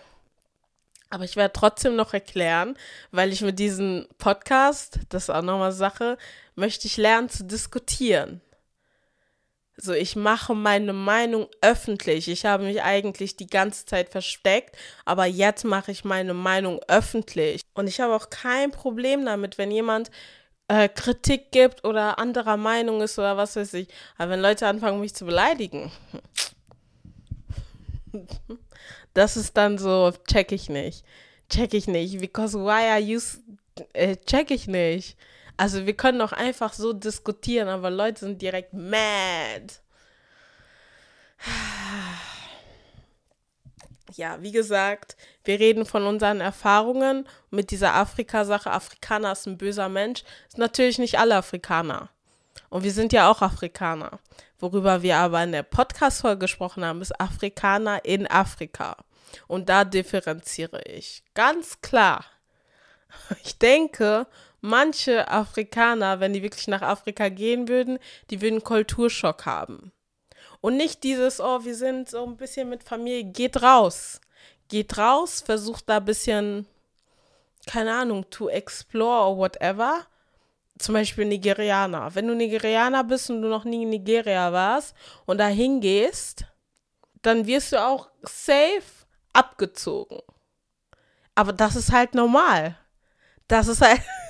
Aber 1.10 1.24
ich 1.24 1.36
werde 1.36 1.52
trotzdem 1.54 1.96
noch 1.96 2.12
erklären, 2.12 2.76
weil 3.12 3.32
ich 3.32 3.40
mit 3.40 3.58
diesem 3.58 4.06
Podcast, 4.18 4.98
das 5.08 5.24
ist 5.24 5.30
auch 5.30 5.42
nochmal 5.42 5.72
Sache, 5.72 6.18
möchte 6.54 6.86
ich 6.86 6.96
lernen 6.96 7.30
zu 7.30 7.44
diskutieren. 7.44 8.42
So, 9.80 9.92
ich 9.92 10.16
mache 10.16 10.54
meine 10.56 10.92
Meinung 10.92 11.46
öffentlich. 11.60 12.28
Ich 12.28 12.44
habe 12.44 12.64
mich 12.64 12.82
eigentlich 12.82 13.36
die 13.36 13.46
ganze 13.46 13.86
Zeit 13.86 14.08
versteckt, 14.08 14.76
aber 15.04 15.24
jetzt 15.24 15.64
mache 15.64 15.92
ich 15.92 16.04
meine 16.04 16.34
Meinung 16.34 16.80
öffentlich. 16.88 17.62
Und 17.74 17.86
ich 17.86 18.00
habe 18.00 18.16
auch 18.16 18.28
kein 18.28 18.72
Problem 18.72 19.24
damit, 19.24 19.56
wenn 19.56 19.70
jemand 19.70 20.10
äh, 20.66 20.88
Kritik 20.88 21.52
gibt 21.52 21.84
oder 21.84 22.18
anderer 22.18 22.56
Meinung 22.56 23.02
ist 23.02 23.20
oder 23.20 23.36
was 23.36 23.54
weiß 23.54 23.74
ich. 23.74 23.88
Aber 24.16 24.32
wenn 24.32 24.40
Leute 24.40 24.66
anfangen, 24.66 25.00
mich 25.00 25.14
zu 25.14 25.24
beleidigen, 25.24 25.92
das 29.14 29.36
ist 29.36 29.56
dann 29.56 29.78
so, 29.78 30.12
check 30.26 30.50
ich 30.50 30.68
nicht. 30.68 31.04
Check 31.50 31.72
ich 31.72 31.86
nicht. 31.86 32.18
Because 32.18 32.58
why 32.58 32.90
are 32.90 32.98
you. 32.98 33.20
Äh, 33.92 34.16
check 34.26 34.50
ich 34.50 34.66
nicht. 34.66 35.16
Also 35.58 35.86
wir 35.86 35.94
können 35.94 36.20
doch 36.20 36.32
einfach 36.32 36.72
so 36.72 36.92
diskutieren, 36.92 37.68
aber 37.68 37.90
Leute 37.90 38.20
sind 38.20 38.40
direkt 38.40 38.72
mad. 38.72 39.74
Ja, 44.14 44.40
wie 44.40 44.52
gesagt, 44.52 45.16
wir 45.44 45.60
reden 45.60 45.84
von 45.84 46.04
unseren 46.06 46.40
Erfahrungen 46.40 47.28
mit 47.50 47.70
dieser 47.72 47.94
Afrika-Sache. 47.94 48.70
Afrikaner 48.70 49.32
ist 49.32 49.46
ein 49.46 49.58
böser 49.58 49.88
Mensch. 49.88 50.22
Sind 50.48 50.60
natürlich 50.60 50.98
nicht 50.98 51.18
alle 51.18 51.36
Afrikaner. 51.36 52.08
Und 52.70 52.84
wir 52.84 52.92
sind 52.92 53.12
ja 53.12 53.30
auch 53.30 53.42
Afrikaner. 53.42 54.20
Worüber 54.58 55.02
wir 55.02 55.16
aber 55.16 55.42
in 55.42 55.52
der 55.52 55.62
Podcast-Folge 55.64 56.38
gesprochen 56.38 56.84
haben, 56.84 57.02
ist 57.02 57.20
Afrikaner 57.20 58.04
in 58.04 58.26
Afrika. 58.26 58.96
Und 59.46 59.68
da 59.68 59.84
differenziere 59.84 60.82
ich. 60.82 61.22
Ganz 61.34 61.80
klar. 61.80 62.24
Ich 63.42 63.58
denke, 63.58 64.26
manche 64.60 65.28
Afrikaner, 65.28 66.20
wenn 66.20 66.32
die 66.32 66.42
wirklich 66.42 66.68
nach 66.68 66.82
Afrika 66.82 67.28
gehen 67.28 67.68
würden, 67.68 67.98
die 68.30 68.40
würden 68.40 68.62
Kulturschock 68.62 69.46
haben. 69.46 69.92
Und 70.60 70.76
nicht 70.76 71.04
dieses, 71.04 71.40
oh, 71.40 71.64
wir 71.64 71.74
sind 71.74 72.08
so 72.08 72.24
ein 72.24 72.36
bisschen 72.36 72.68
mit 72.68 72.82
Familie, 72.82 73.24
geht 73.24 73.62
raus. 73.62 74.20
Geht 74.68 74.98
raus, 74.98 75.40
versucht 75.40 75.88
da 75.88 75.98
ein 75.98 76.04
bisschen, 76.04 76.66
keine 77.66 77.94
Ahnung, 77.94 78.28
to 78.30 78.48
explore 78.48 79.28
or 79.28 79.38
whatever. 79.38 80.06
Zum 80.78 80.94
Beispiel 80.94 81.24
Nigerianer. 81.24 82.14
Wenn 82.14 82.26
du 82.26 82.34
Nigerianer 82.34 83.04
bist 83.04 83.30
und 83.30 83.42
du 83.42 83.48
noch 83.48 83.64
nie 83.64 83.82
in 83.84 83.90
Nigeria 83.90 84.52
warst 84.52 84.94
und 85.26 85.38
da 85.38 85.46
hingehst, 85.46 86.44
dann 87.22 87.46
wirst 87.46 87.72
du 87.72 87.84
auch 87.84 88.08
safe 88.22 88.82
abgezogen. 89.32 90.20
Aber 91.34 91.52
das 91.52 91.76
ist 91.76 91.92
halt 91.92 92.14
normal. 92.14 92.76
Das 93.46 93.68
ist 93.68 93.80
halt. 93.80 94.00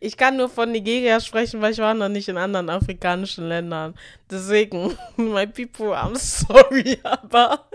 Ich 0.00 0.16
kann 0.16 0.36
nur 0.36 0.48
von 0.48 0.70
Nigeria 0.70 1.20
sprechen, 1.20 1.60
weil 1.60 1.72
ich 1.72 1.78
war 1.78 1.94
noch 1.94 2.08
nicht 2.08 2.28
in 2.28 2.36
anderen 2.38 2.70
afrikanischen 2.70 3.48
Ländern. 3.48 3.94
Deswegen, 4.30 4.96
my 5.16 5.46
people, 5.46 5.92
I'm 5.94 6.16
sorry, 6.16 6.98
aber 7.02 7.68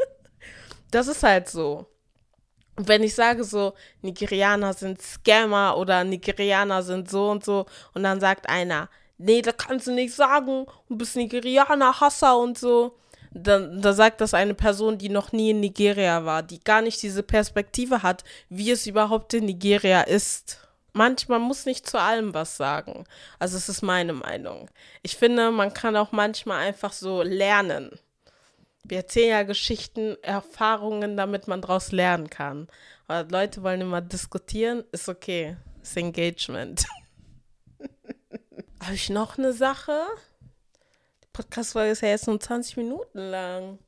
das 0.91 1.07
ist 1.07 1.23
halt 1.23 1.49
so. 1.49 1.87
wenn 2.77 3.03
ich 3.03 3.13
sage 3.13 3.43
so, 3.43 3.73
Nigerianer 4.01 4.73
sind 4.73 5.01
Scammer 5.01 5.77
oder 5.77 6.03
Nigerianer 6.03 6.81
sind 6.81 7.09
so 7.09 7.29
und 7.29 7.43
so, 7.43 7.65
und 7.93 8.03
dann 8.03 8.19
sagt 8.19 8.49
einer, 8.49 8.89
nee, 9.17 9.41
das 9.41 9.57
kannst 9.57 9.87
du 9.87 9.91
nicht 9.93 10.13
sagen, 10.13 10.65
du 10.89 10.97
bist 10.97 11.15
Nigerianer, 11.15 11.99
Hasser 11.99 12.37
und 12.37 12.57
so. 12.57 12.97
Dann, 13.35 13.81
da 13.81 13.93
sagt 13.93 14.21
das 14.21 14.35
eine 14.35 14.53
Person, 14.53 14.99
die 14.99 15.09
noch 15.09 15.31
nie 15.31 15.51
in 15.51 15.59
Nigeria 15.59 16.23
war, 16.23 16.43
die 16.43 16.63
gar 16.63 16.81
nicht 16.81 17.01
diese 17.01 17.23
Perspektive 17.23 18.03
hat, 18.03 18.23
wie 18.49 18.69
es 18.69 18.85
überhaupt 18.85 19.33
in 19.33 19.45
Nigeria 19.45 20.01
ist 20.01 20.62
manchmal 20.93 21.39
muss 21.39 21.65
nicht 21.65 21.87
zu 21.87 21.99
allem 21.99 22.33
was 22.33 22.57
sagen. 22.57 23.05
Also 23.39 23.57
es 23.57 23.69
ist 23.69 23.81
meine 23.81 24.13
Meinung. 24.13 24.69
Ich 25.01 25.17
finde, 25.17 25.51
man 25.51 25.73
kann 25.73 25.97
auch 25.97 26.11
manchmal 26.11 26.59
einfach 26.65 26.93
so 26.93 27.21
lernen. 27.23 27.91
Wir 28.83 28.97
erzählen 28.97 29.29
ja 29.29 29.43
Geschichten, 29.43 30.17
Erfahrungen, 30.23 31.17
damit 31.17 31.47
man 31.47 31.61
daraus 31.61 31.91
lernen 31.91 32.29
kann. 32.29 32.67
Aber 33.07 33.29
Leute 33.29 33.63
wollen 33.63 33.81
immer 33.81 34.01
diskutieren, 34.01 34.83
ist 34.91 35.09
okay. 35.09 35.57
Ist 35.81 35.97
Engagement. 35.97 36.85
Habe 38.83 38.95
ich 38.95 39.09
noch 39.09 39.37
eine 39.37 39.53
Sache? 39.53 40.01
Die 41.23 41.27
Podcast-Folge 41.31 41.91
ist 41.91 42.01
ja 42.01 42.09
jetzt 42.09 42.27
nur 42.27 42.39
20 42.39 42.77
Minuten 42.77 43.19
lang. 43.19 43.79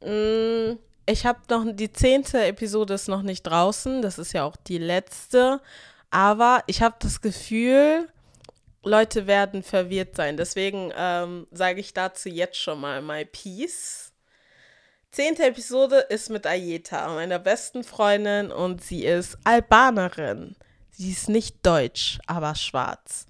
Mm, 0.00 0.78
ich 1.06 1.26
habe 1.26 1.40
noch, 1.50 1.64
die 1.66 1.92
zehnte 1.92 2.42
Episode 2.44 2.94
ist 2.94 3.08
noch 3.08 3.22
nicht 3.22 3.42
draußen. 3.42 4.02
Das 4.02 4.18
ist 4.18 4.32
ja 4.32 4.44
auch 4.44 4.56
die 4.56 4.78
letzte. 4.78 5.60
Aber 6.12 6.62
ich 6.66 6.82
habe 6.82 6.94
das 6.98 7.22
Gefühl, 7.22 8.06
Leute 8.84 9.26
werden 9.26 9.62
verwirrt 9.62 10.14
sein. 10.14 10.36
Deswegen 10.36 10.92
ähm, 10.94 11.46
sage 11.50 11.80
ich 11.80 11.94
dazu 11.94 12.28
jetzt 12.28 12.58
schon 12.58 12.80
mal 12.80 13.00
my 13.00 13.24
piece. 13.24 14.12
Zehnte 15.10 15.44
Episode 15.46 15.96
ist 16.10 16.28
mit 16.28 16.46
Ayeta, 16.46 17.08
meiner 17.08 17.38
besten 17.38 17.82
Freundin, 17.82 18.52
und 18.52 18.84
sie 18.84 19.04
ist 19.04 19.38
Albanerin. 19.44 20.54
Sie 20.90 21.10
ist 21.10 21.30
nicht 21.30 21.64
deutsch, 21.64 22.18
aber 22.26 22.54
schwarz. 22.54 23.26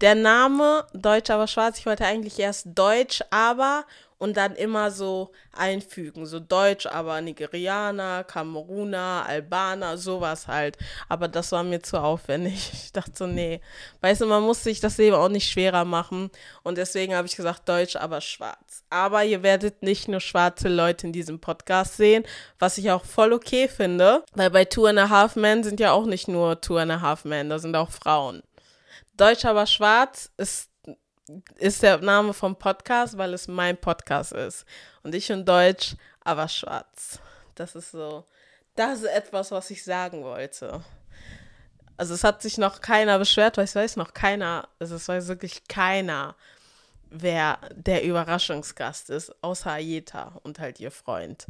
der 0.00 0.14
Name 0.14 0.86
Deutsch 0.94 1.28
aber 1.28 1.46
schwarz, 1.46 1.78
ich 1.78 1.86
wollte 1.86 2.06
eigentlich 2.06 2.38
erst 2.38 2.68
Deutsch 2.74 3.22
aber 3.30 3.84
und 4.18 4.36
dann 4.36 4.54
immer 4.56 4.90
so 4.90 5.30
einfügen. 5.52 6.26
So 6.26 6.40
Deutsch, 6.40 6.86
aber 6.86 7.20
Nigerianer, 7.20 8.24
Kameruner, 8.24 9.24
Albaner, 9.26 9.96
sowas 9.96 10.48
halt. 10.48 10.76
Aber 11.08 11.28
das 11.28 11.52
war 11.52 11.62
mir 11.62 11.82
zu 11.82 11.98
aufwendig. 11.98 12.72
Ich 12.88 12.92
dachte 12.92 13.12
so, 13.14 13.26
nee. 13.26 13.60
Weißt 14.00 14.22
du, 14.22 14.26
man 14.26 14.42
muss 14.42 14.64
sich 14.64 14.80
das 14.80 14.96
Leben 14.96 15.14
auch 15.14 15.28
nicht 15.28 15.50
schwerer 15.50 15.84
machen. 15.84 16.30
Und 16.62 16.78
deswegen 16.78 17.14
habe 17.14 17.26
ich 17.26 17.36
gesagt, 17.36 17.68
Deutsch, 17.68 17.96
aber 17.96 18.20
schwarz. 18.20 18.82
Aber 18.88 19.24
ihr 19.24 19.42
werdet 19.42 19.82
nicht 19.82 20.08
nur 20.08 20.20
schwarze 20.20 20.68
Leute 20.68 21.06
in 21.06 21.12
diesem 21.12 21.38
Podcast 21.38 21.96
sehen, 21.96 22.24
was 22.58 22.78
ich 22.78 22.90
auch 22.90 23.04
voll 23.04 23.32
okay 23.32 23.68
finde. 23.68 24.24
Weil 24.34 24.50
bei 24.50 24.64
Two 24.64 24.86
and 24.86 24.98
a 24.98 25.10
Half 25.10 25.36
Men 25.36 25.62
sind 25.62 25.80
ja 25.80 25.92
auch 25.92 26.06
nicht 26.06 26.28
nur 26.28 26.60
Two 26.60 26.78
and 26.78 26.90
a 26.90 27.00
Half 27.02 27.24
Men, 27.24 27.50
da 27.50 27.58
sind 27.58 27.76
auch 27.76 27.90
Frauen. 27.90 28.42
Deutsch 29.16 29.44
aber 29.44 29.66
schwarz 29.66 30.30
ist 30.38 30.70
ist 31.56 31.82
der 31.82 31.98
Name 31.98 32.32
vom 32.32 32.56
Podcast, 32.56 33.16
weil 33.18 33.34
es 33.34 33.48
mein 33.48 33.76
Podcast 33.76 34.32
ist. 34.32 34.64
Und 35.02 35.14
ich 35.14 35.30
in 35.30 35.44
Deutsch, 35.44 35.96
aber 36.20 36.48
schwarz. 36.48 37.20
Das 37.54 37.74
ist 37.74 37.90
so, 37.90 38.24
das 38.76 39.00
ist 39.00 39.06
etwas, 39.06 39.50
was 39.50 39.70
ich 39.70 39.84
sagen 39.84 40.22
wollte. 40.22 40.82
Also 41.96 42.14
es 42.14 42.22
hat 42.22 42.42
sich 42.42 42.58
noch 42.58 42.80
keiner 42.80 43.18
beschwert, 43.18 43.56
weil 43.56 43.64
es 43.64 43.74
weiß 43.74 43.96
noch 43.96 44.14
keiner, 44.14 44.68
also 44.78 44.94
es 44.94 45.08
weiß 45.08 45.26
wirklich 45.26 45.66
keiner, 45.66 46.36
wer 47.10 47.58
der 47.74 48.04
Überraschungsgast 48.04 49.10
ist, 49.10 49.34
außer 49.42 49.72
Ayeta 49.72 50.38
und 50.44 50.60
halt 50.60 50.78
ihr 50.78 50.92
Freund. 50.92 51.46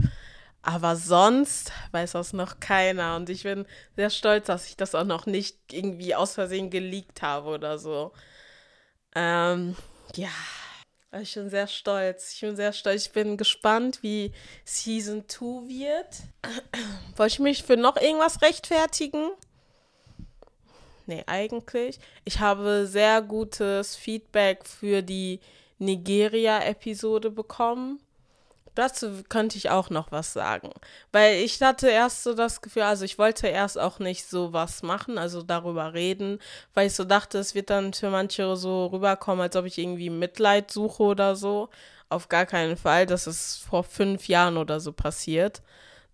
Aber 0.62 0.96
sonst 0.96 1.72
weiß 1.92 2.12
das 2.12 2.32
noch 2.32 2.60
keiner 2.60 3.16
und 3.16 3.30
ich 3.30 3.42
bin 3.42 3.66
sehr 3.96 4.10
stolz, 4.10 4.46
dass 4.46 4.66
ich 4.66 4.76
das 4.76 4.94
auch 4.94 5.04
noch 5.04 5.26
nicht 5.26 5.56
irgendwie 5.72 6.14
aus 6.14 6.34
Versehen 6.34 6.70
geleakt 6.70 7.22
habe 7.22 7.50
oder 7.50 7.78
so. 7.78 8.12
Ähm, 9.14 9.76
ja, 10.14 10.30
ich 11.20 11.34
bin 11.34 11.50
sehr 11.50 11.66
stolz. 11.66 12.32
Ich 12.34 12.40
bin 12.40 12.56
sehr 12.56 12.72
stolz. 12.72 13.06
Ich 13.06 13.12
bin 13.12 13.36
gespannt, 13.36 14.02
wie 14.02 14.32
Season 14.64 15.24
2 15.28 15.68
wird. 15.68 16.22
Wollte 17.16 17.32
ich 17.32 17.38
mich 17.38 17.62
für 17.62 17.76
noch 17.76 17.96
irgendwas 17.96 18.42
rechtfertigen? 18.42 19.30
Nee, 21.06 21.24
eigentlich. 21.26 21.98
Ich 22.24 22.40
habe 22.40 22.86
sehr 22.86 23.22
gutes 23.22 23.96
Feedback 23.96 24.66
für 24.66 25.02
die 25.02 25.40
Nigeria-Episode 25.78 27.30
bekommen 27.30 28.00
dazu 28.78 29.24
könnte 29.28 29.58
ich 29.58 29.70
auch 29.70 29.90
noch 29.90 30.12
was 30.12 30.32
sagen. 30.32 30.70
Weil 31.10 31.42
ich 31.42 31.60
hatte 31.60 31.88
erst 31.88 32.22
so 32.22 32.34
das 32.34 32.60
Gefühl, 32.60 32.82
also 32.82 33.04
ich 33.04 33.18
wollte 33.18 33.48
erst 33.48 33.78
auch 33.78 33.98
nicht 33.98 34.26
so 34.26 34.52
was 34.52 34.82
machen, 34.82 35.18
also 35.18 35.42
darüber 35.42 35.94
reden, 35.94 36.38
weil 36.74 36.86
ich 36.86 36.94
so 36.94 37.04
dachte, 37.04 37.38
es 37.38 37.54
wird 37.54 37.70
dann 37.70 37.92
für 37.92 38.10
manche 38.10 38.56
so 38.56 38.86
rüberkommen, 38.86 39.42
als 39.42 39.56
ob 39.56 39.64
ich 39.64 39.78
irgendwie 39.78 40.10
Mitleid 40.10 40.70
suche 40.70 41.02
oder 41.02 41.34
so. 41.34 41.70
Auf 42.08 42.28
gar 42.28 42.46
keinen 42.46 42.76
Fall. 42.76 43.04
Das 43.06 43.26
ist 43.26 43.64
vor 43.68 43.84
fünf 43.84 44.28
Jahren 44.28 44.56
oder 44.56 44.80
so 44.80 44.92
passiert. 44.92 45.62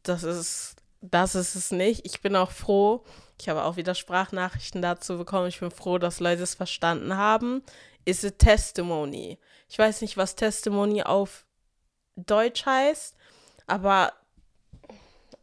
Das 0.02 0.22
ist, 0.22 0.76
das 1.02 1.34
ist 1.34 1.54
es 1.54 1.70
nicht. 1.70 2.06
Ich 2.06 2.22
bin 2.22 2.34
auch 2.34 2.50
froh. 2.50 3.04
Ich 3.40 3.48
habe 3.48 3.64
auch 3.64 3.76
wieder 3.76 3.94
Sprachnachrichten 3.94 4.80
dazu 4.80 5.18
bekommen. 5.18 5.48
Ich 5.48 5.60
bin 5.60 5.70
froh, 5.70 5.98
dass 5.98 6.20
Leute 6.20 6.42
es 6.42 6.54
verstanden 6.54 7.16
haben. 7.16 7.62
Ist 8.04 8.24
a 8.24 8.30
testimony. 8.30 9.38
Ich 9.68 9.78
weiß 9.78 10.00
nicht, 10.00 10.16
was 10.16 10.36
Testimony 10.36 11.02
auf 11.02 11.44
Deutsch 12.16 12.64
heißt, 12.64 13.16
aber, 13.66 14.12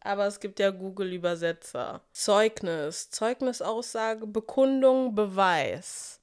aber 0.00 0.26
es 0.26 0.40
gibt 0.40 0.58
ja 0.58 0.70
Google-Übersetzer. 0.70 2.00
Zeugnis, 2.12 3.10
Zeugnisaussage, 3.10 4.26
Bekundung, 4.26 5.14
Beweis. 5.14 6.20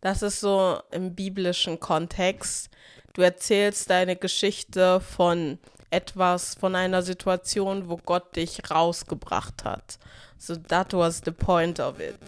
Das 0.00 0.22
ist 0.22 0.40
so 0.40 0.80
im 0.90 1.14
biblischen 1.14 1.78
Kontext. 1.78 2.70
Du 3.12 3.22
erzählst 3.22 3.88
deine 3.90 4.16
Geschichte 4.16 5.00
von 5.00 5.58
etwas, 5.90 6.54
von 6.54 6.74
einer 6.74 7.02
Situation, 7.02 7.88
wo 7.88 7.98
Gott 7.98 8.34
dich 8.34 8.70
rausgebracht 8.70 9.64
hat. 9.64 9.98
So 10.38 10.56
that 10.56 10.92
was 10.92 11.20
the 11.24 11.30
point 11.30 11.78
of 11.78 12.00
it. 12.00 12.18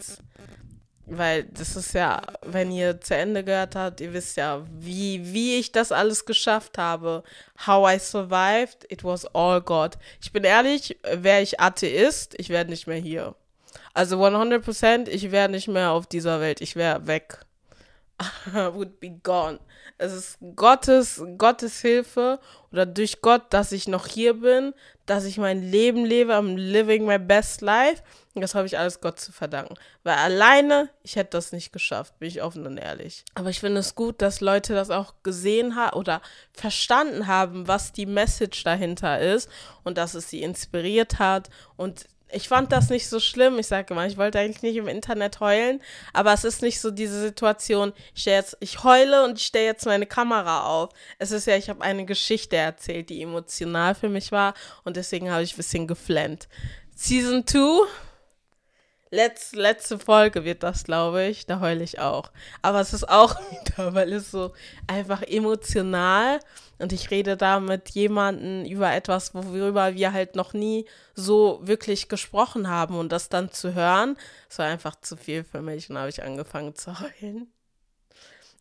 Weil 1.06 1.44
das 1.44 1.76
ist 1.76 1.92
ja, 1.92 2.22
wenn 2.42 2.70
ihr 2.70 3.00
zu 3.00 3.14
Ende 3.14 3.44
gehört 3.44 3.76
habt, 3.76 4.00
ihr 4.00 4.14
wisst 4.14 4.38
ja, 4.38 4.64
wie, 4.78 5.34
wie 5.34 5.56
ich 5.56 5.70
das 5.70 5.92
alles 5.92 6.24
geschafft 6.24 6.78
habe. 6.78 7.22
How 7.66 7.94
I 7.94 7.98
survived, 7.98 8.86
it 8.88 9.04
was 9.04 9.26
all 9.34 9.60
God. 9.60 9.98
Ich 10.22 10.32
bin 10.32 10.44
ehrlich, 10.44 10.98
wäre 11.12 11.42
ich 11.42 11.60
Atheist, 11.60 12.34
ich 12.38 12.48
wäre 12.48 12.64
nicht 12.64 12.86
mehr 12.86 12.96
hier. 12.96 13.34
Also 13.92 14.24
100%, 14.24 15.08
ich 15.08 15.30
wäre 15.30 15.50
nicht 15.50 15.68
mehr 15.68 15.90
auf 15.90 16.06
dieser 16.06 16.40
Welt, 16.40 16.60
ich 16.62 16.74
wäre 16.74 17.06
weg. 17.06 17.40
would 18.72 19.00
be 19.00 19.10
gone. 19.10 19.58
Es 19.98 20.12
ist 20.12 20.38
Gottes, 20.56 21.22
Gottes 21.38 21.80
Hilfe 21.80 22.40
oder 22.72 22.86
durch 22.86 23.20
Gott, 23.20 23.52
dass 23.52 23.72
ich 23.72 23.88
noch 23.88 24.06
hier 24.06 24.34
bin, 24.34 24.74
dass 25.06 25.24
ich 25.24 25.38
mein 25.38 25.62
Leben 25.62 26.04
lebe, 26.04 26.34
I'm 26.34 26.56
living 26.56 27.06
my 27.06 27.18
best 27.18 27.60
life. 27.60 28.02
Und 28.34 28.42
das 28.42 28.54
habe 28.56 28.66
ich 28.66 28.76
alles 28.76 29.00
Gott 29.00 29.20
zu 29.20 29.30
verdanken. 29.30 29.74
Weil 30.02 30.16
alleine, 30.16 30.90
ich 31.02 31.14
hätte 31.14 31.30
das 31.30 31.52
nicht 31.52 31.72
geschafft, 31.72 32.18
bin 32.18 32.28
ich 32.28 32.42
offen 32.42 32.66
und 32.66 32.78
ehrlich. 32.78 33.24
Aber 33.34 33.50
ich 33.50 33.60
finde 33.60 33.80
es 33.80 33.94
gut, 33.94 34.20
dass 34.22 34.40
Leute 34.40 34.74
das 34.74 34.90
auch 34.90 35.14
gesehen 35.22 35.76
haben 35.76 35.96
oder 35.96 36.20
verstanden 36.52 37.28
haben, 37.28 37.68
was 37.68 37.92
die 37.92 38.06
Message 38.06 38.64
dahinter 38.64 39.20
ist 39.20 39.48
und 39.84 39.98
dass 39.98 40.14
es 40.14 40.28
sie 40.30 40.42
inspiriert 40.42 41.20
hat 41.20 41.48
und 41.76 42.06
ich 42.34 42.48
fand 42.48 42.72
das 42.72 42.90
nicht 42.90 43.08
so 43.08 43.20
schlimm. 43.20 43.58
Ich 43.58 43.66
sage 43.66 43.94
immer, 43.94 44.06
ich 44.06 44.16
wollte 44.16 44.38
eigentlich 44.38 44.62
nicht 44.62 44.76
im 44.76 44.88
Internet 44.88 45.40
heulen, 45.40 45.80
aber 46.12 46.32
es 46.32 46.44
ist 46.44 46.62
nicht 46.62 46.80
so 46.80 46.90
diese 46.90 47.20
Situation, 47.20 47.92
ich, 48.14 48.24
jetzt, 48.24 48.56
ich 48.60 48.82
heule 48.84 49.24
und 49.24 49.38
ich 49.38 49.46
stelle 49.46 49.66
jetzt 49.66 49.86
meine 49.86 50.06
Kamera 50.06 50.66
auf. 50.66 50.90
Es 51.18 51.30
ist 51.30 51.46
ja, 51.46 51.56
ich 51.56 51.68
habe 51.68 51.82
eine 51.82 52.04
Geschichte 52.04 52.56
erzählt, 52.56 53.10
die 53.10 53.22
emotional 53.22 53.94
für 53.94 54.08
mich 54.08 54.32
war 54.32 54.54
und 54.84 54.96
deswegen 54.96 55.30
habe 55.30 55.42
ich 55.42 55.54
ein 55.54 55.58
bisschen 55.58 55.86
geflennt. 55.86 56.48
Season 56.94 57.46
2 57.46 57.86
Letz, 59.14 59.52
letzte 59.52 59.96
Folge 60.00 60.44
wird 60.44 60.64
das, 60.64 60.82
glaube 60.82 61.26
ich. 61.26 61.46
Da 61.46 61.60
heule 61.60 61.84
ich 61.84 62.00
auch. 62.00 62.32
Aber 62.62 62.80
es 62.80 62.92
ist 62.92 63.08
auch 63.08 63.36
wieder, 63.50 63.94
weil 63.94 64.12
es 64.12 64.32
so 64.32 64.52
einfach 64.88 65.22
emotional 65.22 66.40
und 66.84 66.92
ich 66.92 67.10
rede 67.10 67.38
da 67.38 67.60
mit 67.60 67.88
jemandem 67.88 68.66
über 68.66 68.92
etwas, 68.92 69.32
worüber 69.32 69.94
wir 69.94 70.12
halt 70.12 70.36
noch 70.36 70.52
nie 70.52 70.84
so 71.14 71.58
wirklich 71.62 72.10
gesprochen 72.10 72.68
haben 72.68 72.98
und 72.98 73.10
das 73.10 73.30
dann 73.30 73.50
zu 73.50 73.72
hören, 73.72 74.18
das 74.50 74.58
war 74.58 74.66
einfach 74.66 74.94
zu 75.00 75.16
viel 75.16 75.44
für 75.44 75.62
mich 75.62 75.88
und 75.88 75.96
habe 75.96 76.10
ich 76.10 76.22
angefangen 76.22 76.74
zu 76.74 77.00
heulen. 77.00 77.50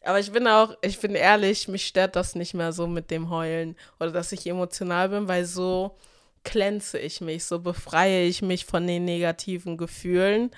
Aber 0.06 0.22
ich 0.22 0.32
bin 0.32 0.48
auch, 0.48 0.78
ich 0.82 1.02
bin 1.02 1.16
ehrlich, 1.16 1.68
mich 1.68 1.86
stört 1.86 2.16
das 2.16 2.34
nicht 2.34 2.54
mehr 2.54 2.72
so 2.72 2.88
mit 2.88 3.12
dem 3.12 3.30
Heulen 3.30 3.76
oder 4.00 4.12
dass 4.12 4.32
ich 4.32 4.48
emotional 4.48 5.10
bin, 5.10 5.28
weil 5.28 5.44
so 5.44 5.98
glänze 6.46 7.00
ich 7.00 7.20
mich, 7.20 7.44
so 7.44 7.60
befreie 7.60 8.26
ich 8.26 8.42
mich 8.42 8.64
von 8.64 8.88
den 8.88 9.04
negativen 9.04 9.76
Gefühlen 9.76 10.50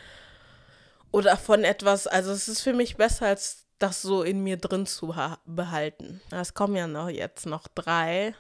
oder 1.10 1.36
von 1.36 1.64
etwas, 1.64 2.06
also 2.06 2.32
es 2.32 2.48
ist 2.48 2.62
für 2.62 2.74
mich 2.74 2.96
besser, 2.96 3.26
als 3.26 3.65
das 3.80 4.02
so 4.02 4.24
in 4.24 4.44
mir 4.44 4.58
drin 4.58 4.86
zu 4.86 5.14
behalten. 5.46 6.22
Es 6.32 6.54
kommen 6.54 6.76
ja 6.76 6.88
noch 6.88 7.10
jetzt 7.10 7.46
noch 7.46 7.68
drei. 7.68 8.34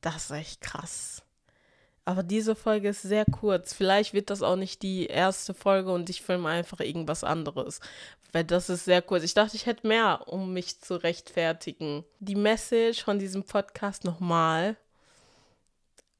Das 0.00 0.26
ist 0.26 0.30
echt 0.30 0.60
krass. 0.60 1.22
Aber 2.04 2.22
diese 2.22 2.54
Folge 2.54 2.90
ist 2.90 3.02
sehr 3.02 3.24
kurz. 3.24 3.74
Vielleicht 3.74 4.14
wird 4.14 4.30
das 4.30 4.42
auch 4.42 4.54
nicht 4.54 4.82
die 4.82 5.06
erste 5.06 5.54
Folge 5.54 5.90
und 5.92 6.08
ich 6.08 6.22
filme 6.22 6.48
einfach 6.48 6.78
irgendwas 6.78 7.24
anderes. 7.24 7.80
Weil 8.32 8.44
das 8.44 8.68
ist 8.68 8.84
sehr 8.84 9.02
kurz. 9.02 9.24
Ich 9.24 9.34
dachte, 9.34 9.56
ich 9.56 9.66
hätte 9.66 9.86
mehr, 9.86 10.22
um 10.26 10.52
mich 10.52 10.80
zu 10.80 11.02
rechtfertigen. 11.02 12.04
Die 12.20 12.36
Message 12.36 13.02
von 13.02 13.18
diesem 13.18 13.42
Podcast 13.42 14.04
nochmal 14.04 14.76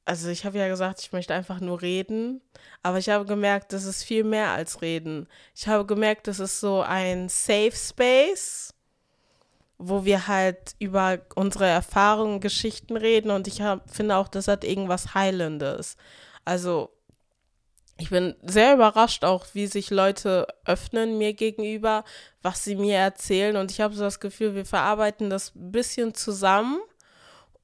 also 0.07 0.29
ich 0.29 0.45
habe 0.45 0.57
ja 0.57 0.69
gesagt, 0.69 1.01
ich 1.01 1.11
möchte 1.11 1.33
einfach 1.33 1.59
nur 1.59 1.81
reden, 1.81 2.41
aber 2.81 2.97
ich 2.97 3.09
habe 3.09 3.25
gemerkt, 3.25 3.73
das 3.73 3.83
ist 3.83 4.03
viel 4.03 4.23
mehr 4.23 4.51
als 4.51 4.81
reden. 4.81 5.27
Ich 5.53 5.67
habe 5.67 5.85
gemerkt, 5.85 6.27
das 6.27 6.39
ist 6.39 6.61
so 6.61 6.81
ein 6.81 7.27
Safe 7.27 7.73
Space, 7.75 8.73
wo 9.77 10.05
wir 10.05 10.27
halt 10.27 10.75
über 10.79 11.19
unsere 11.35 11.65
Erfahrungen, 11.65 12.39
Geschichten 12.39 12.95
reden 12.95 13.31
und 13.31 13.47
ich 13.47 13.61
hab, 13.61 13.93
finde 13.93 14.15
auch, 14.15 14.29
das 14.29 14.47
hat 14.47 14.63
irgendwas 14.63 15.13
Heilendes. 15.13 15.97
Also 16.45 16.89
ich 17.97 18.09
bin 18.09 18.33
sehr 18.41 18.75
überrascht 18.75 19.25
auch, 19.25 19.45
wie 19.53 19.67
sich 19.67 19.89
Leute 19.89 20.47
öffnen 20.63 21.17
mir 21.17 21.33
gegenüber, 21.33 22.05
was 22.41 22.63
sie 22.63 22.77
mir 22.77 22.95
erzählen 22.95 23.57
und 23.57 23.71
ich 23.71 23.81
habe 23.81 23.93
so 23.93 24.03
das 24.03 24.21
Gefühl, 24.21 24.55
wir 24.55 24.65
verarbeiten 24.65 25.29
das 25.29 25.53
ein 25.53 25.73
bisschen 25.73 26.13
zusammen 26.13 26.79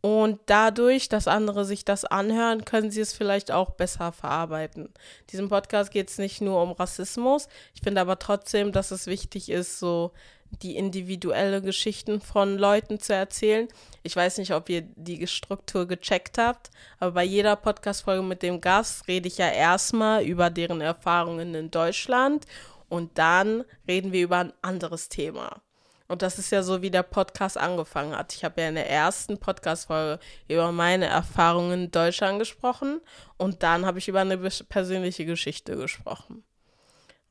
und 0.06 0.42
dadurch, 0.48 1.08
dass 1.08 1.30
andere 1.30 1.64
sich 1.64 1.86
das 1.86 2.04
anhören, 2.04 2.66
können 2.66 2.92
sie 2.92 3.00
es 3.00 3.14
vielleicht 3.14 3.52
auch 3.52 3.70
besser 3.70 4.12
verarbeiten. 4.12 4.90
Diesem 5.30 5.48
Podcast 5.48 5.92
geht 5.92 6.10
es 6.10 6.18
nicht 6.18 6.42
nur 6.42 6.62
um 6.62 6.74
Rassismus. 6.74 7.48
Ich 7.74 7.84
finde 7.84 8.02
aber 8.02 8.20
trotzdem, 8.20 8.74
dass 8.74 8.92
es 8.92 9.08
wichtig 9.08 9.48
ist, 9.48 9.80
so 9.80 10.12
die 10.62 10.76
individuelle 10.76 11.62
Geschichten 11.62 12.20
von 12.20 12.58
Leuten 12.58 13.00
zu 13.00 13.14
erzählen. 13.16 13.70
Ich 14.04 14.14
weiß 14.14 14.40
nicht, 14.40 14.54
ob 14.54 14.68
ihr 14.68 14.82
die 14.82 15.26
Struktur 15.26 15.88
gecheckt 15.88 16.38
habt, 16.38 16.70
aber 17.00 17.14
bei 17.14 17.24
jeder 17.24 17.56
Podcast-Folge 17.56 18.24
mit 18.24 18.44
dem 18.44 18.60
Gast 18.60 19.08
rede 19.08 19.30
ich 19.30 19.38
ja 19.38 19.50
erstmal 19.50 20.26
über 20.26 20.50
deren 20.50 20.82
Erfahrungen 20.82 21.56
in 21.56 21.72
Deutschland 21.72 22.46
und 22.90 23.18
dann 23.18 23.64
reden 23.88 24.12
wir 24.12 24.24
über 24.24 24.40
ein 24.40 24.54
anderes 24.62 25.08
Thema. 25.08 25.63
Und 26.14 26.22
das 26.22 26.38
ist 26.38 26.52
ja 26.52 26.62
so, 26.62 26.84
wie 26.84 26.92
der 26.92 27.02
Podcast 27.02 27.58
angefangen 27.58 28.16
hat. 28.16 28.36
Ich 28.36 28.46
habe 28.46 28.62
ja 28.62 28.70
in 28.70 28.76
der 28.76 28.88
ersten 28.88 29.40
Podcast-Folge 29.40 30.20
über 30.48 30.72
meine 30.72 31.08
Erfahrungen 31.08 31.86
in 31.86 31.90
Deutschland 31.90 32.38
gesprochen 32.38 33.02
und 33.38 33.64
dann 33.64 33.84
habe 33.88 33.98
ich 33.98 34.08
über 34.08 34.22
eine 34.22 34.38
persönliche 34.38 35.26
Geschichte 35.26 35.76
gesprochen. 35.76 36.44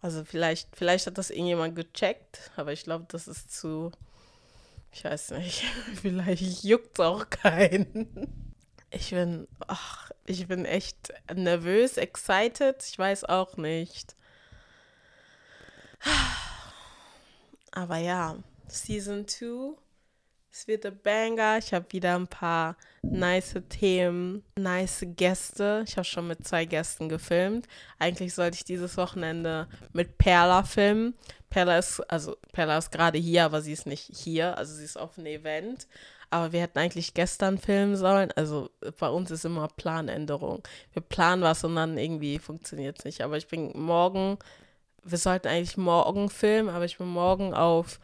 Also 0.00 0.24
vielleicht, 0.24 0.74
vielleicht 0.74 1.06
hat 1.06 1.16
das 1.16 1.30
irgendjemand 1.30 1.76
gecheckt, 1.76 2.50
aber 2.56 2.72
ich 2.72 2.82
glaube, 2.82 3.04
das 3.06 3.28
ist 3.28 3.56
zu, 3.56 3.92
ich 4.90 5.04
weiß 5.04 5.30
nicht, 5.30 5.62
vielleicht 6.02 6.64
juckt 6.64 6.98
es 6.98 7.04
auch 7.04 7.30
keinen. 7.30 8.50
Ich 8.90 9.10
bin, 9.10 9.46
ach, 9.68 10.10
ich 10.26 10.48
bin 10.48 10.64
echt 10.64 11.12
nervös, 11.32 11.98
excited, 11.98 12.82
ich 12.84 12.98
weiß 12.98 13.26
auch 13.26 13.56
nicht. 13.56 14.16
Aber 17.70 17.98
ja, 17.98 18.36
Season 18.72 19.28
2. 19.28 19.76
Es 20.50 20.66
wird 20.66 20.84
ein 20.84 20.98
Banger. 21.02 21.58
Ich 21.58 21.72
habe 21.72 21.86
wieder 21.90 22.14
ein 22.14 22.26
paar 22.26 22.76
nice 23.02 23.54
Themen, 23.68 24.44
nice 24.56 25.04
Gäste. 25.16 25.84
Ich 25.86 25.96
habe 25.96 26.04
schon 26.04 26.26
mit 26.26 26.46
zwei 26.46 26.64
Gästen 26.64 27.08
gefilmt. 27.08 27.68
Eigentlich 27.98 28.34
sollte 28.34 28.56
ich 28.56 28.64
dieses 28.64 28.96
Wochenende 28.96 29.68
mit 29.92 30.18
Perla 30.18 30.62
filmen. 30.62 31.14
Perla 31.48 31.78
ist, 31.78 32.00
also 32.10 32.36
Perla 32.52 32.78
ist 32.78 32.90
gerade 32.90 33.18
hier, 33.18 33.44
aber 33.44 33.62
sie 33.62 33.72
ist 33.72 33.86
nicht 33.86 34.10
hier. 34.14 34.56
Also 34.58 34.74
sie 34.74 34.84
ist 34.84 34.98
auf 34.98 35.16
einem 35.16 35.26
Event. 35.26 35.86
Aber 36.30 36.52
wir 36.52 36.62
hätten 36.62 36.78
eigentlich 36.78 37.12
gestern 37.12 37.58
filmen 37.58 37.96
sollen. 37.96 38.30
Also 38.36 38.70
bei 38.98 39.08
uns 39.08 39.30
ist 39.30 39.44
immer 39.44 39.68
Planänderung. 39.68 40.62
Wir 40.92 41.02
planen 41.02 41.42
was 41.42 41.64
und 41.64 41.76
dann 41.76 41.98
irgendwie 41.98 42.38
funktioniert 42.38 42.98
es 42.98 43.04
nicht. 43.04 43.22
Aber 43.22 43.36
ich 43.36 43.48
bin 43.48 43.72
morgen, 43.74 44.38
wir 45.02 45.18
sollten 45.18 45.48
eigentlich 45.48 45.76
morgen 45.76 46.30
filmen, 46.30 46.70
aber 46.70 46.86
ich 46.86 46.96
bin 46.98 47.08
morgen 47.08 47.52
auf 47.54 48.00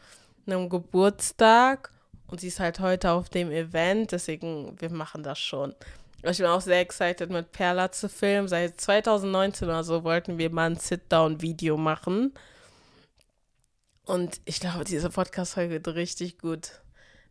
einem 0.48 0.68
Geburtstag 0.68 1.92
und 2.26 2.40
sie 2.40 2.48
ist 2.48 2.60
halt 2.60 2.80
heute 2.80 3.12
auf 3.12 3.28
dem 3.28 3.50
Event, 3.50 4.12
deswegen 4.12 4.78
wir 4.80 4.90
machen 4.90 5.22
das 5.22 5.38
schon. 5.38 5.74
Ich 6.24 6.38
bin 6.38 6.46
auch 6.46 6.60
sehr 6.60 6.80
excited 6.80 7.30
mit 7.30 7.52
Perla 7.52 7.92
zu 7.92 8.08
filmen. 8.08 8.48
Seit 8.48 8.80
2019 8.80 9.68
oder 9.68 9.84
so 9.84 10.02
wollten 10.02 10.36
wir 10.36 10.50
mal 10.50 10.70
ein 10.70 10.76
Sit-Down-Video 10.76 11.76
machen. 11.76 12.34
Und 14.04 14.40
ich 14.44 14.58
glaube, 14.58 14.84
diese 14.84 15.10
Podcast-Folge 15.10 15.74
wird 15.74 15.88
richtig 15.88 16.38
gut. 16.38 16.72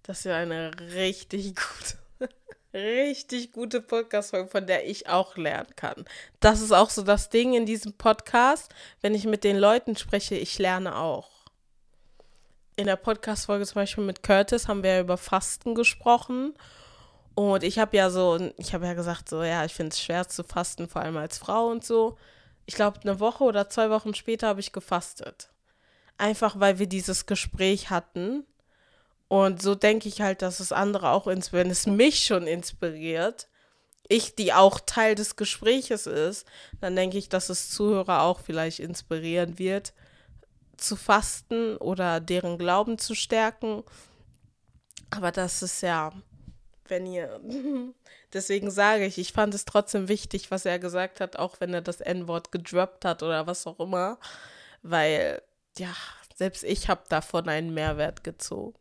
Das 0.03 0.19
ist 0.19 0.27
eine 0.27 0.71
richtig 0.93 1.55
gute, 1.55 2.33
richtig 2.73 3.51
gute 3.51 3.81
Podcast-Folge, 3.81 4.49
von 4.49 4.67
der 4.67 4.87
ich 4.87 5.09
auch 5.09 5.35
lernen 5.35 5.75
kann. 5.75 6.05
Das 6.39 6.61
ist 6.61 6.71
auch 6.71 6.89
so 6.89 7.01
das 7.01 7.29
Ding 7.29 7.55
in 7.55 7.65
diesem 7.65 7.93
Podcast. 7.93 8.73
Wenn 9.01 9.15
ich 9.15 9.25
mit 9.25 9.43
den 9.43 9.57
Leuten 9.57 9.97
spreche, 9.97 10.35
ich 10.35 10.57
lerne 10.59 10.95
auch 10.95 11.36
in 12.77 12.85
der 12.85 12.95
Podcast-Folge 12.95 13.65
zum 13.65 13.81
Beispiel 13.81 14.03
mit 14.03 14.23
Curtis 14.23 14.67
haben 14.67 14.83
wir 14.83 14.93
ja 14.93 15.01
über 15.01 15.17
Fasten 15.17 15.75
gesprochen. 15.75 16.53
Und 17.33 17.63
ich 17.63 17.79
habe 17.79 17.97
ja 17.97 18.09
so, 18.09 18.51
ich 18.57 18.73
habe 18.73 18.85
ja 18.85 18.93
gesagt, 18.93 19.27
so, 19.29 19.43
ja, 19.43 19.65
ich 19.65 19.73
finde 19.73 19.91
es 19.91 20.01
schwer 20.01 20.27
zu 20.27 20.43
fasten, 20.43 20.87
vor 20.87 21.01
allem 21.01 21.17
als 21.17 21.39
Frau 21.39 21.67
und 21.67 21.83
so. 21.83 22.17
Ich 22.67 22.75
glaube, 22.75 22.99
eine 23.01 23.19
Woche 23.19 23.43
oder 23.43 23.69
zwei 23.69 23.89
Wochen 23.89 24.13
später 24.13 24.47
habe 24.47 24.59
ich 24.59 24.71
gefastet. 24.71 25.49
Einfach 26.17 26.59
weil 26.59 26.77
wir 26.77 26.87
dieses 26.87 27.25
Gespräch 27.25 27.89
hatten. 27.89 28.45
Und 29.27 29.61
so 29.61 29.73
denke 29.73 30.07
ich 30.07 30.21
halt, 30.21 30.41
dass 30.43 30.59
es 30.59 30.71
andere 30.71 31.09
auch, 31.09 31.25
wenn 31.25 31.69
es 31.71 31.87
mich 31.87 32.23
schon 32.23 32.45
inspiriert, 32.45 33.47
ich, 34.07 34.35
die 34.35 34.53
auch 34.53 34.79
Teil 34.79 35.15
des 35.15 35.35
Gespräches 35.35 36.05
ist, 36.05 36.47
dann 36.79 36.95
denke 36.95 37.17
ich, 37.17 37.27
dass 37.27 37.49
es 37.49 37.69
Zuhörer 37.71 38.21
auch 38.21 38.39
vielleicht 38.39 38.79
inspirieren 38.79 39.57
wird 39.59 39.93
zu 40.77 40.95
fasten 40.95 41.77
oder 41.77 42.19
deren 42.19 42.57
Glauben 42.57 42.97
zu 42.97 43.15
stärken. 43.15 43.83
Aber 45.09 45.31
das 45.31 45.61
ist 45.61 45.81
ja, 45.81 46.11
wenn 46.87 47.05
ihr, 47.05 47.39
deswegen 48.33 48.71
sage 48.71 49.05
ich, 49.05 49.17
ich 49.17 49.33
fand 49.33 49.53
es 49.53 49.65
trotzdem 49.65 50.07
wichtig, 50.07 50.51
was 50.51 50.65
er 50.65 50.79
gesagt 50.79 51.19
hat, 51.19 51.37
auch 51.37 51.59
wenn 51.59 51.73
er 51.73 51.81
das 51.81 52.01
N-Wort 52.01 52.51
gedroppt 52.51 53.05
hat 53.05 53.23
oder 53.23 53.47
was 53.47 53.67
auch 53.67 53.79
immer, 53.79 54.19
weil, 54.83 55.41
ja, 55.77 55.93
selbst 56.35 56.63
ich 56.63 56.89
habe 56.89 57.01
davon 57.09 57.49
einen 57.49 57.73
Mehrwert 57.73 58.23
gezogen. 58.23 58.77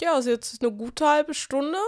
Ja, 0.00 0.14
also 0.14 0.30
jetzt 0.30 0.52
ist 0.52 0.62
eine 0.62 0.72
gute 0.72 1.06
halbe 1.06 1.34
Stunde, 1.34 1.78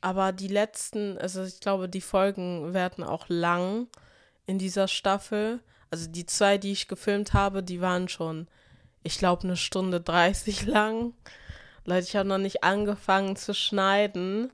aber 0.00 0.32
die 0.32 0.48
letzten, 0.48 1.18
also 1.18 1.44
ich 1.44 1.60
glaube, 1.60 1.88
die 1.88 2.00
Folgen 2.00 2.72
werden 2.72 3.04
auch 3.04 3.26
lang 3.28 3.88
in 4.46 4.58
dieser 4.58 4.88
Staffel. 4.88 5.60
Also 5.90 6.06
die 6.08 6.26
zwei, 6.26 6.58
die 6.58 6.72
ich 6.72 6.88
gefilmt 6.88 7.32
habe, 7.32 7.62
die 7.62 7.80
waren 7.80 8.08
schon, 8.08 8.48
ich 9.02 9.18
glaube, 9.18 9.44
eine 9.44 9.56
Stunde 9.56 10.00
30 10.00 10.66
lang. 10.66 11.14
Leute, 11.84 12.06
ich 12.06 12.16
habe 12.16 12.28
noch 12.28 12.38
nicht 12.38 12.62
angefangen 12.62 13.36
zu 13.36 13.54
schneiden. 13.54 14.52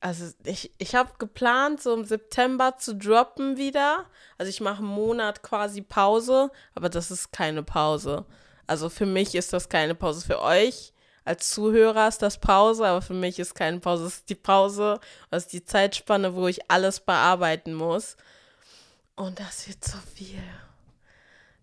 Also 0.00 0.32
ich, 0.44 0.70
ich 0.78 0.94
habe 0.94 1.12
geplant, 1.18 1.82
so 1.82 1.94
im 1.94 2.04
September 2.04 2.76
zu 2.78 2.94
droppen 2.94 3.56
wieder. 3.56 4.04
Also 4.38 4.50
ich 4.50 4.60
mache 4.60 4.78
einen 4.78 4.88
Monat 4.88 5.42
quasi 5.42 5.82
Pause, 5.82 6.50
aber 6.74 6.88
das 6.88 7.10
ist 7.10 7.32
keine 7.32 7.62
Pause. 7.62 8.26
Also 8.66 8.88
für 8.88 9.06
mich 9.06 9.34
ist 9.34 9.52
das 9.52 9.68
keine 9.68 9.94
Pause. 9.94 10.26
Für 10.26 10.42
euch 10.42 10.92
als 11.24 11.50
Zuhörer 11.50 12.08
ist 12.08 12.22
das 12.22 12.38
Pause, 12.38 12.86
aber 12.86 13.02
für 13.02 13.14
mich 13.14 13.38
ist 13.38 13.54
keine 13.54 13.80
Pause. 13.80 14.06
Es 14.06 14.16
ist 14.18 14.28
die 14.28 14.34
Pause, 14.36 15.00
das 15.30 15.44
ist 15.44 15.52
die 15.52 15.64
Zeitspanne, 15.64 16.34
wo 16.34 16.46
ich 16.46 16.70
alles 16.70 17.00
bearbeiten 17.00 17.74
muss. 17.74 18.16
Und 19.16 19.40
das 19.40 19.66
wird 19.66 19.82
so 19.82 19.98
viel. 20.14 20.42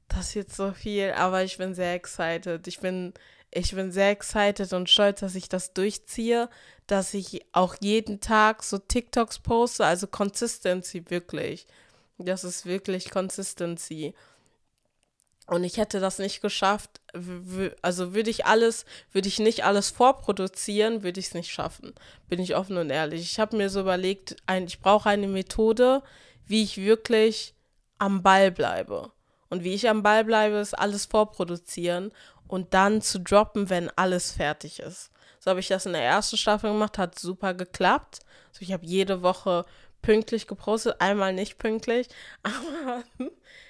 Das 0.09 0.35
wird 0.35 0.51
so 0.51 0.71
viel, 0.71 1.11
aber 1.11 1.43
ich 1.43 1.57
bin 1.57 1.73
sehr 1.73 1.93
excited. 1.93 2.67
Ich 2.67 2.79
bin, 2.79 3.13
ich 3.51 3.73
bin 3.73 3.91
sehr 3.91 4.09
excited 4.09 4.73
und 4.73 4.89
stolz, 4.89 5.21
dass 5.21 5.35
ich 5.35 5.49
das 5.49 5.73
durchziehe, 5.73 6.49
dass 6.87 7.13
ich 7.13 7.45
auch 7.51 7.75
jeden 7.79 8.19
Tag 8.19 8.63
so 8.63 8.77
TikToks 8.77 9.39
poste, 9.39 9.85
also 9.85 10.07
Consistency 10.07 11.09
wirklich. 11.09 11.65
Das 12.17 12.43
ist 12.43 12.65
wirklich 12.65 13.09
Consistency. 13.09 14.13
Und 15.45 15.63
ich 15.63 15.77
hätte 15.77 15.99
das 15.99 16.19
nicht 16.19 16.41
geschafft, 16.41 17.01
also 17.81 18.13
würde 18.13 18.29
ich 18.29 18.45
alles, 18.45 18.85
würde 19.11 19.27
ich 19.27 19.39
nicht 19.39 19.65
alles 19.65 19.89
vorproduzieren, 19.89 21.03
würde 21.03 21.19
ich 21.19 21.27
es 21.27 21.33
nicht 21.33 21.51
schaffen. 21.51 21.93
Bin 22.29 22.39
ich 22.39 22.55
offen 22.55 22.77
und 22.77 22.89
ehrlich. 22.89 23.21
Ich 23.21 23.39
habe 23.39 23.57
mir 23.57 23.69
so 23.69 23.81
überlegt, 23.81 24.37
ich 24.65 24.79
brauche 24.79 25.09
eine 25.09 25.27
Methode, 25.27 26.01
wie 26.47 26.63
ich 26.63 26.77
wirklich 26.77 27.53
am 27.97 28.23
Ball 28.23 28.51
bleibe. 28.51 29.11
Und 29.49 29.63
wie 29.63 29.73
ich 29.73 29.87
am 29.87 30.03
Ball 30.03 30.23
bleibe, 30.23 30.57
ist 30.57 30.73
alles 30.73 31.05
vorproduzieren 31.05 32.11
und 32.47 32.73
dann 32.73 33.01
zu 33.01 33.19
droppen, 33.19 33.69
wenn 33.69 33.89
alles 33.95 34.31
fertig 34.31 34.79
ist. 34.79 35.11
So 35.39 35.51
habe 35.51 35.59
ich 35.59 35.67
das 35.67 35.85
in 35.85 35.93
der 35.93 36.03
ersten 36.03 36.37
Staffel 36.37 36.71
gemacht, 36.71 36.97
hat 36.97 37.19
super 37.19 37.53
geklappt. 37.53 38.19
Also 38.49 38.61
ich 38.61 38.71
habe 38.71 38.85
jede 38.85 39.21
Woche 39.21 39.65
pünktlich 40.01 40.47
gepostet, 40.47 40.95
einmal 40.99 41.33
nicht 41.33 41.57
pünktlich, 41.57 42.07
aber 42.43 43.03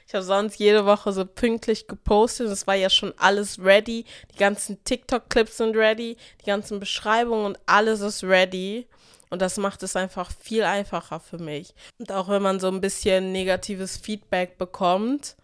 ich 0.05 0.13
habe 0.13 0.23
sonst 0.23 0.57
jede 0.57 0.85
Woche 0.85 1.13
so 1.13 1.25
pünktlich 1.25 1.87
gepostet. 1.87 2.47
Es 2.47 2.67
war 2.67 2.75
ja 2.75 2.89
schon 2.89 3.13
alles 3.17 3.57
ready. 3.59 4.05
Die 4.33 4.37
ganzen 4.37 4.83
TikTok-Clips 4.83 5.57
sind 5.57 5.75
ready, 5.75 6.17
die 6.41 6.45
ganzen 6.45 6.79
Beschreibungen 6.79 7.45
und 7.45 7.59
alles 7.65 8.01
ist 8.01 8.23
ready. 8.23 8.87
Und 9.33 9.41
das 9.41 9.57
macht 9.57 9.81
es 9.81 9.95
einfach 9.95 10.31
viel 10.31 10.61
einfacher 10.61 11.19
für 11.19 11.39
mich. 11.39 11.73
Und 11.97 12.11
auch 12.11 12.29
wenn 12.29 12.43
man 12.43 12.59
so 12.59 12.67
ein 12.67 12.81
bisschen 12.81 13.31
negatives 13.31 13.97
Feedback 13.97 14.59
bekommt, 14.59 15.37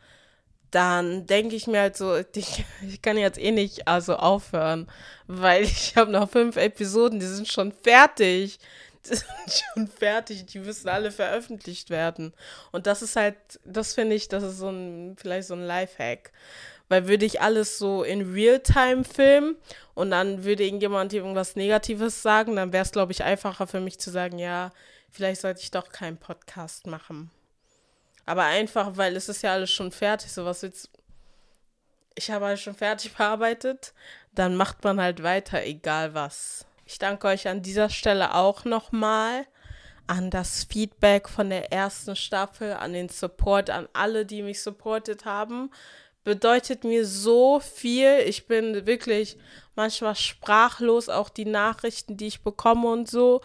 dann 0.69 1.25
denke 1.25 1.55
ich 1.55 1.65
mir 1.65 1.79
halt 1.79 1.97
so, 1.97 2.15
ich, 2.15 2.65
ich 2.87 3.01
kann 3.01 3.17
jetzt 3.17 3.39
eh 3.39 3.49
nicht 3.49 3.87
also 3.87 4.17
aufhören, 4.17 4.87
weil 5.25 5.63
ich 5.63 5.95
habe 5.95 6.11
noch 6.11 6.29
fünf 6.29 6.55
Episoden, 6.57 7.19
die 7.19 7.25
sind 7.25 7.47
schon 7.47 7.71
fertig. 7.71 8.59
Die 9.09 9.15
sind 9.15 9.63
schon 9.73 9.87
fertig, 9.87 10.45
die 10.47 10.59
müssen 10.59 10.89
alle 10.89 11.09
veröffentlicht 11.11 11.89
werden. 11.89 12.33
Und 12.73 12.85
das 12.85 13.01
ist 13.01 13.15
halt, 13.15 13.37
das 13.63 13.93
finde 13.93 14.17
ich, 14.17 14.27
das 14.27 14.43
ist 14.43 14.57
so 14.57 14.69
ein, 14.69 15.15
vielleicht 15.17 15.47
so 15.47 15.53
ein 15.53 15.65
Lifehack. 15.65 16.33
Weil 16.89 17.07
würde 17.07 17.25
ich 17.25 17.39
alles 17.39 17.77
so 17.77 18.03
in 18.03 18.33
Realtime 18.33 19.03
filmen 19.03 19.55
und 19.93 20.11
dann 20.11 20.43
würde 20.43 20.63
irgendjemand 20.63 21.13
irgendwas 21.13 21.55
Negatives 21.55 22.21
sagen, 22.21 22.55
dann 22.55 22.73
wäre 22.73 22.83
es, 22.83 22.91
glaube 22.91 23.11
ich, 23.11 23.23
einfacher 23.23 23.67
für 23.67 23.79
mich 23.79 23.99
zu 23.99 24.09
sagen, 24.09 24.39
ja, 24.39 24.71
vielleicht 25.11 25.41
sollte 25.41 25.61
ich 25.61 25.71
doch 25.71 25.89
keinen 25.89 26.17
Podcast 26.17 26.87
machen. 26.87 27.31
Aber 28.25 28.43
einfach, 28.43 28.97
weil 28.97 29.15
es 29.15 29.29
ist 29.29 29.41
ja 29.41 29.53
alles 29.53 29.71
schon 29.71 29.91
fertig. 29.91 30.31
So 30.31 30.45
was 30.45 30.61
jetzt. 30.61 30.89
Ich 32.15 32.29
habe 32.29 32.45
alles 32.45 32.61
schon 32.61 32.75
fertig 32.75 33.13
bearbeitet. 33.17 33.93
Dann 34.33 34.55
macht 34.55 34.83
man 34.83 35.01
halt 35.01 35.23
weiter, 35.23 35.63
egal 35.63 36.13
was. 36.13 36.65
Ich 36.85 36.99
danke 36.99 37.27
euch 37.27 37.47
an 37.47 37.61
dieser 37.61 37.89
Stelle 37.89 38.35
auch 38.35 38.65
nochmal 38.65 39.45
an 40.07 40.31
das 40.31 40.63
Feedback 40.63 41.29
von 41.29 41.49
der 41.49 41.71
ersten 41.71 42.15
Staffel, 42.15 42.73
an 42.73 42.93
den 42.93 43.09
Support, 43.09 43.69
an 43.69 43.87
alle, 43.93 44.25
die 44.25 44.41
mich 44.41 44.61
supportet 44.61 45.25
haben 45.25 45.71
bedeutet 46.23 46.83
mir 46.83 47.05
so 47.05 47.59
viel. 47.59 48.19
Ich 48.25 48.47
bin 48.47 48.85
wirklich 48.85 49.37
manchmal 49.75 50.15
sprachlos, 50.15 51.09
auch 51.09 51.29
die 51.29 51.45
Nachrichten, 51.45 52.17
die 52.17 52.27
ich 52.27 52.43
bekomme 52.43 52.89
und 52.89 53.09
so. 53.09 53.41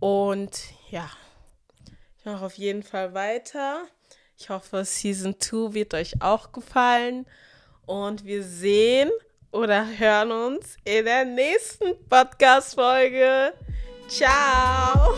Und 0.00 0.50
ja, 0.90 1.08
ich 2.18 2.24
mache 2.24 2.44
auf 2.44 2.58
jeden 2.58 2.82
Fall 2.82 3.14
weiter. 3.14 3.84
Ich 4.38 4.50
hoffe, 4.50 4.84
Season 4.84 5.36
2 5.38 5.72
wird 5.72 5.94
euch 5.94 6.20
auch 6.20 6.52
gefallen. 6.52 7.26
Und 7.86 8.24
wir 8.24 8.42
sehen 8.42 9.10
oder 9.52 9.86
hören 9.86 10.32
uns 10.32 10.76
in 10.84 11.04
der 11.04 11.24
nächsten 11.24 11.94
Podcast-Folge. 12.08 13.54
Ciao! 14.08 15.14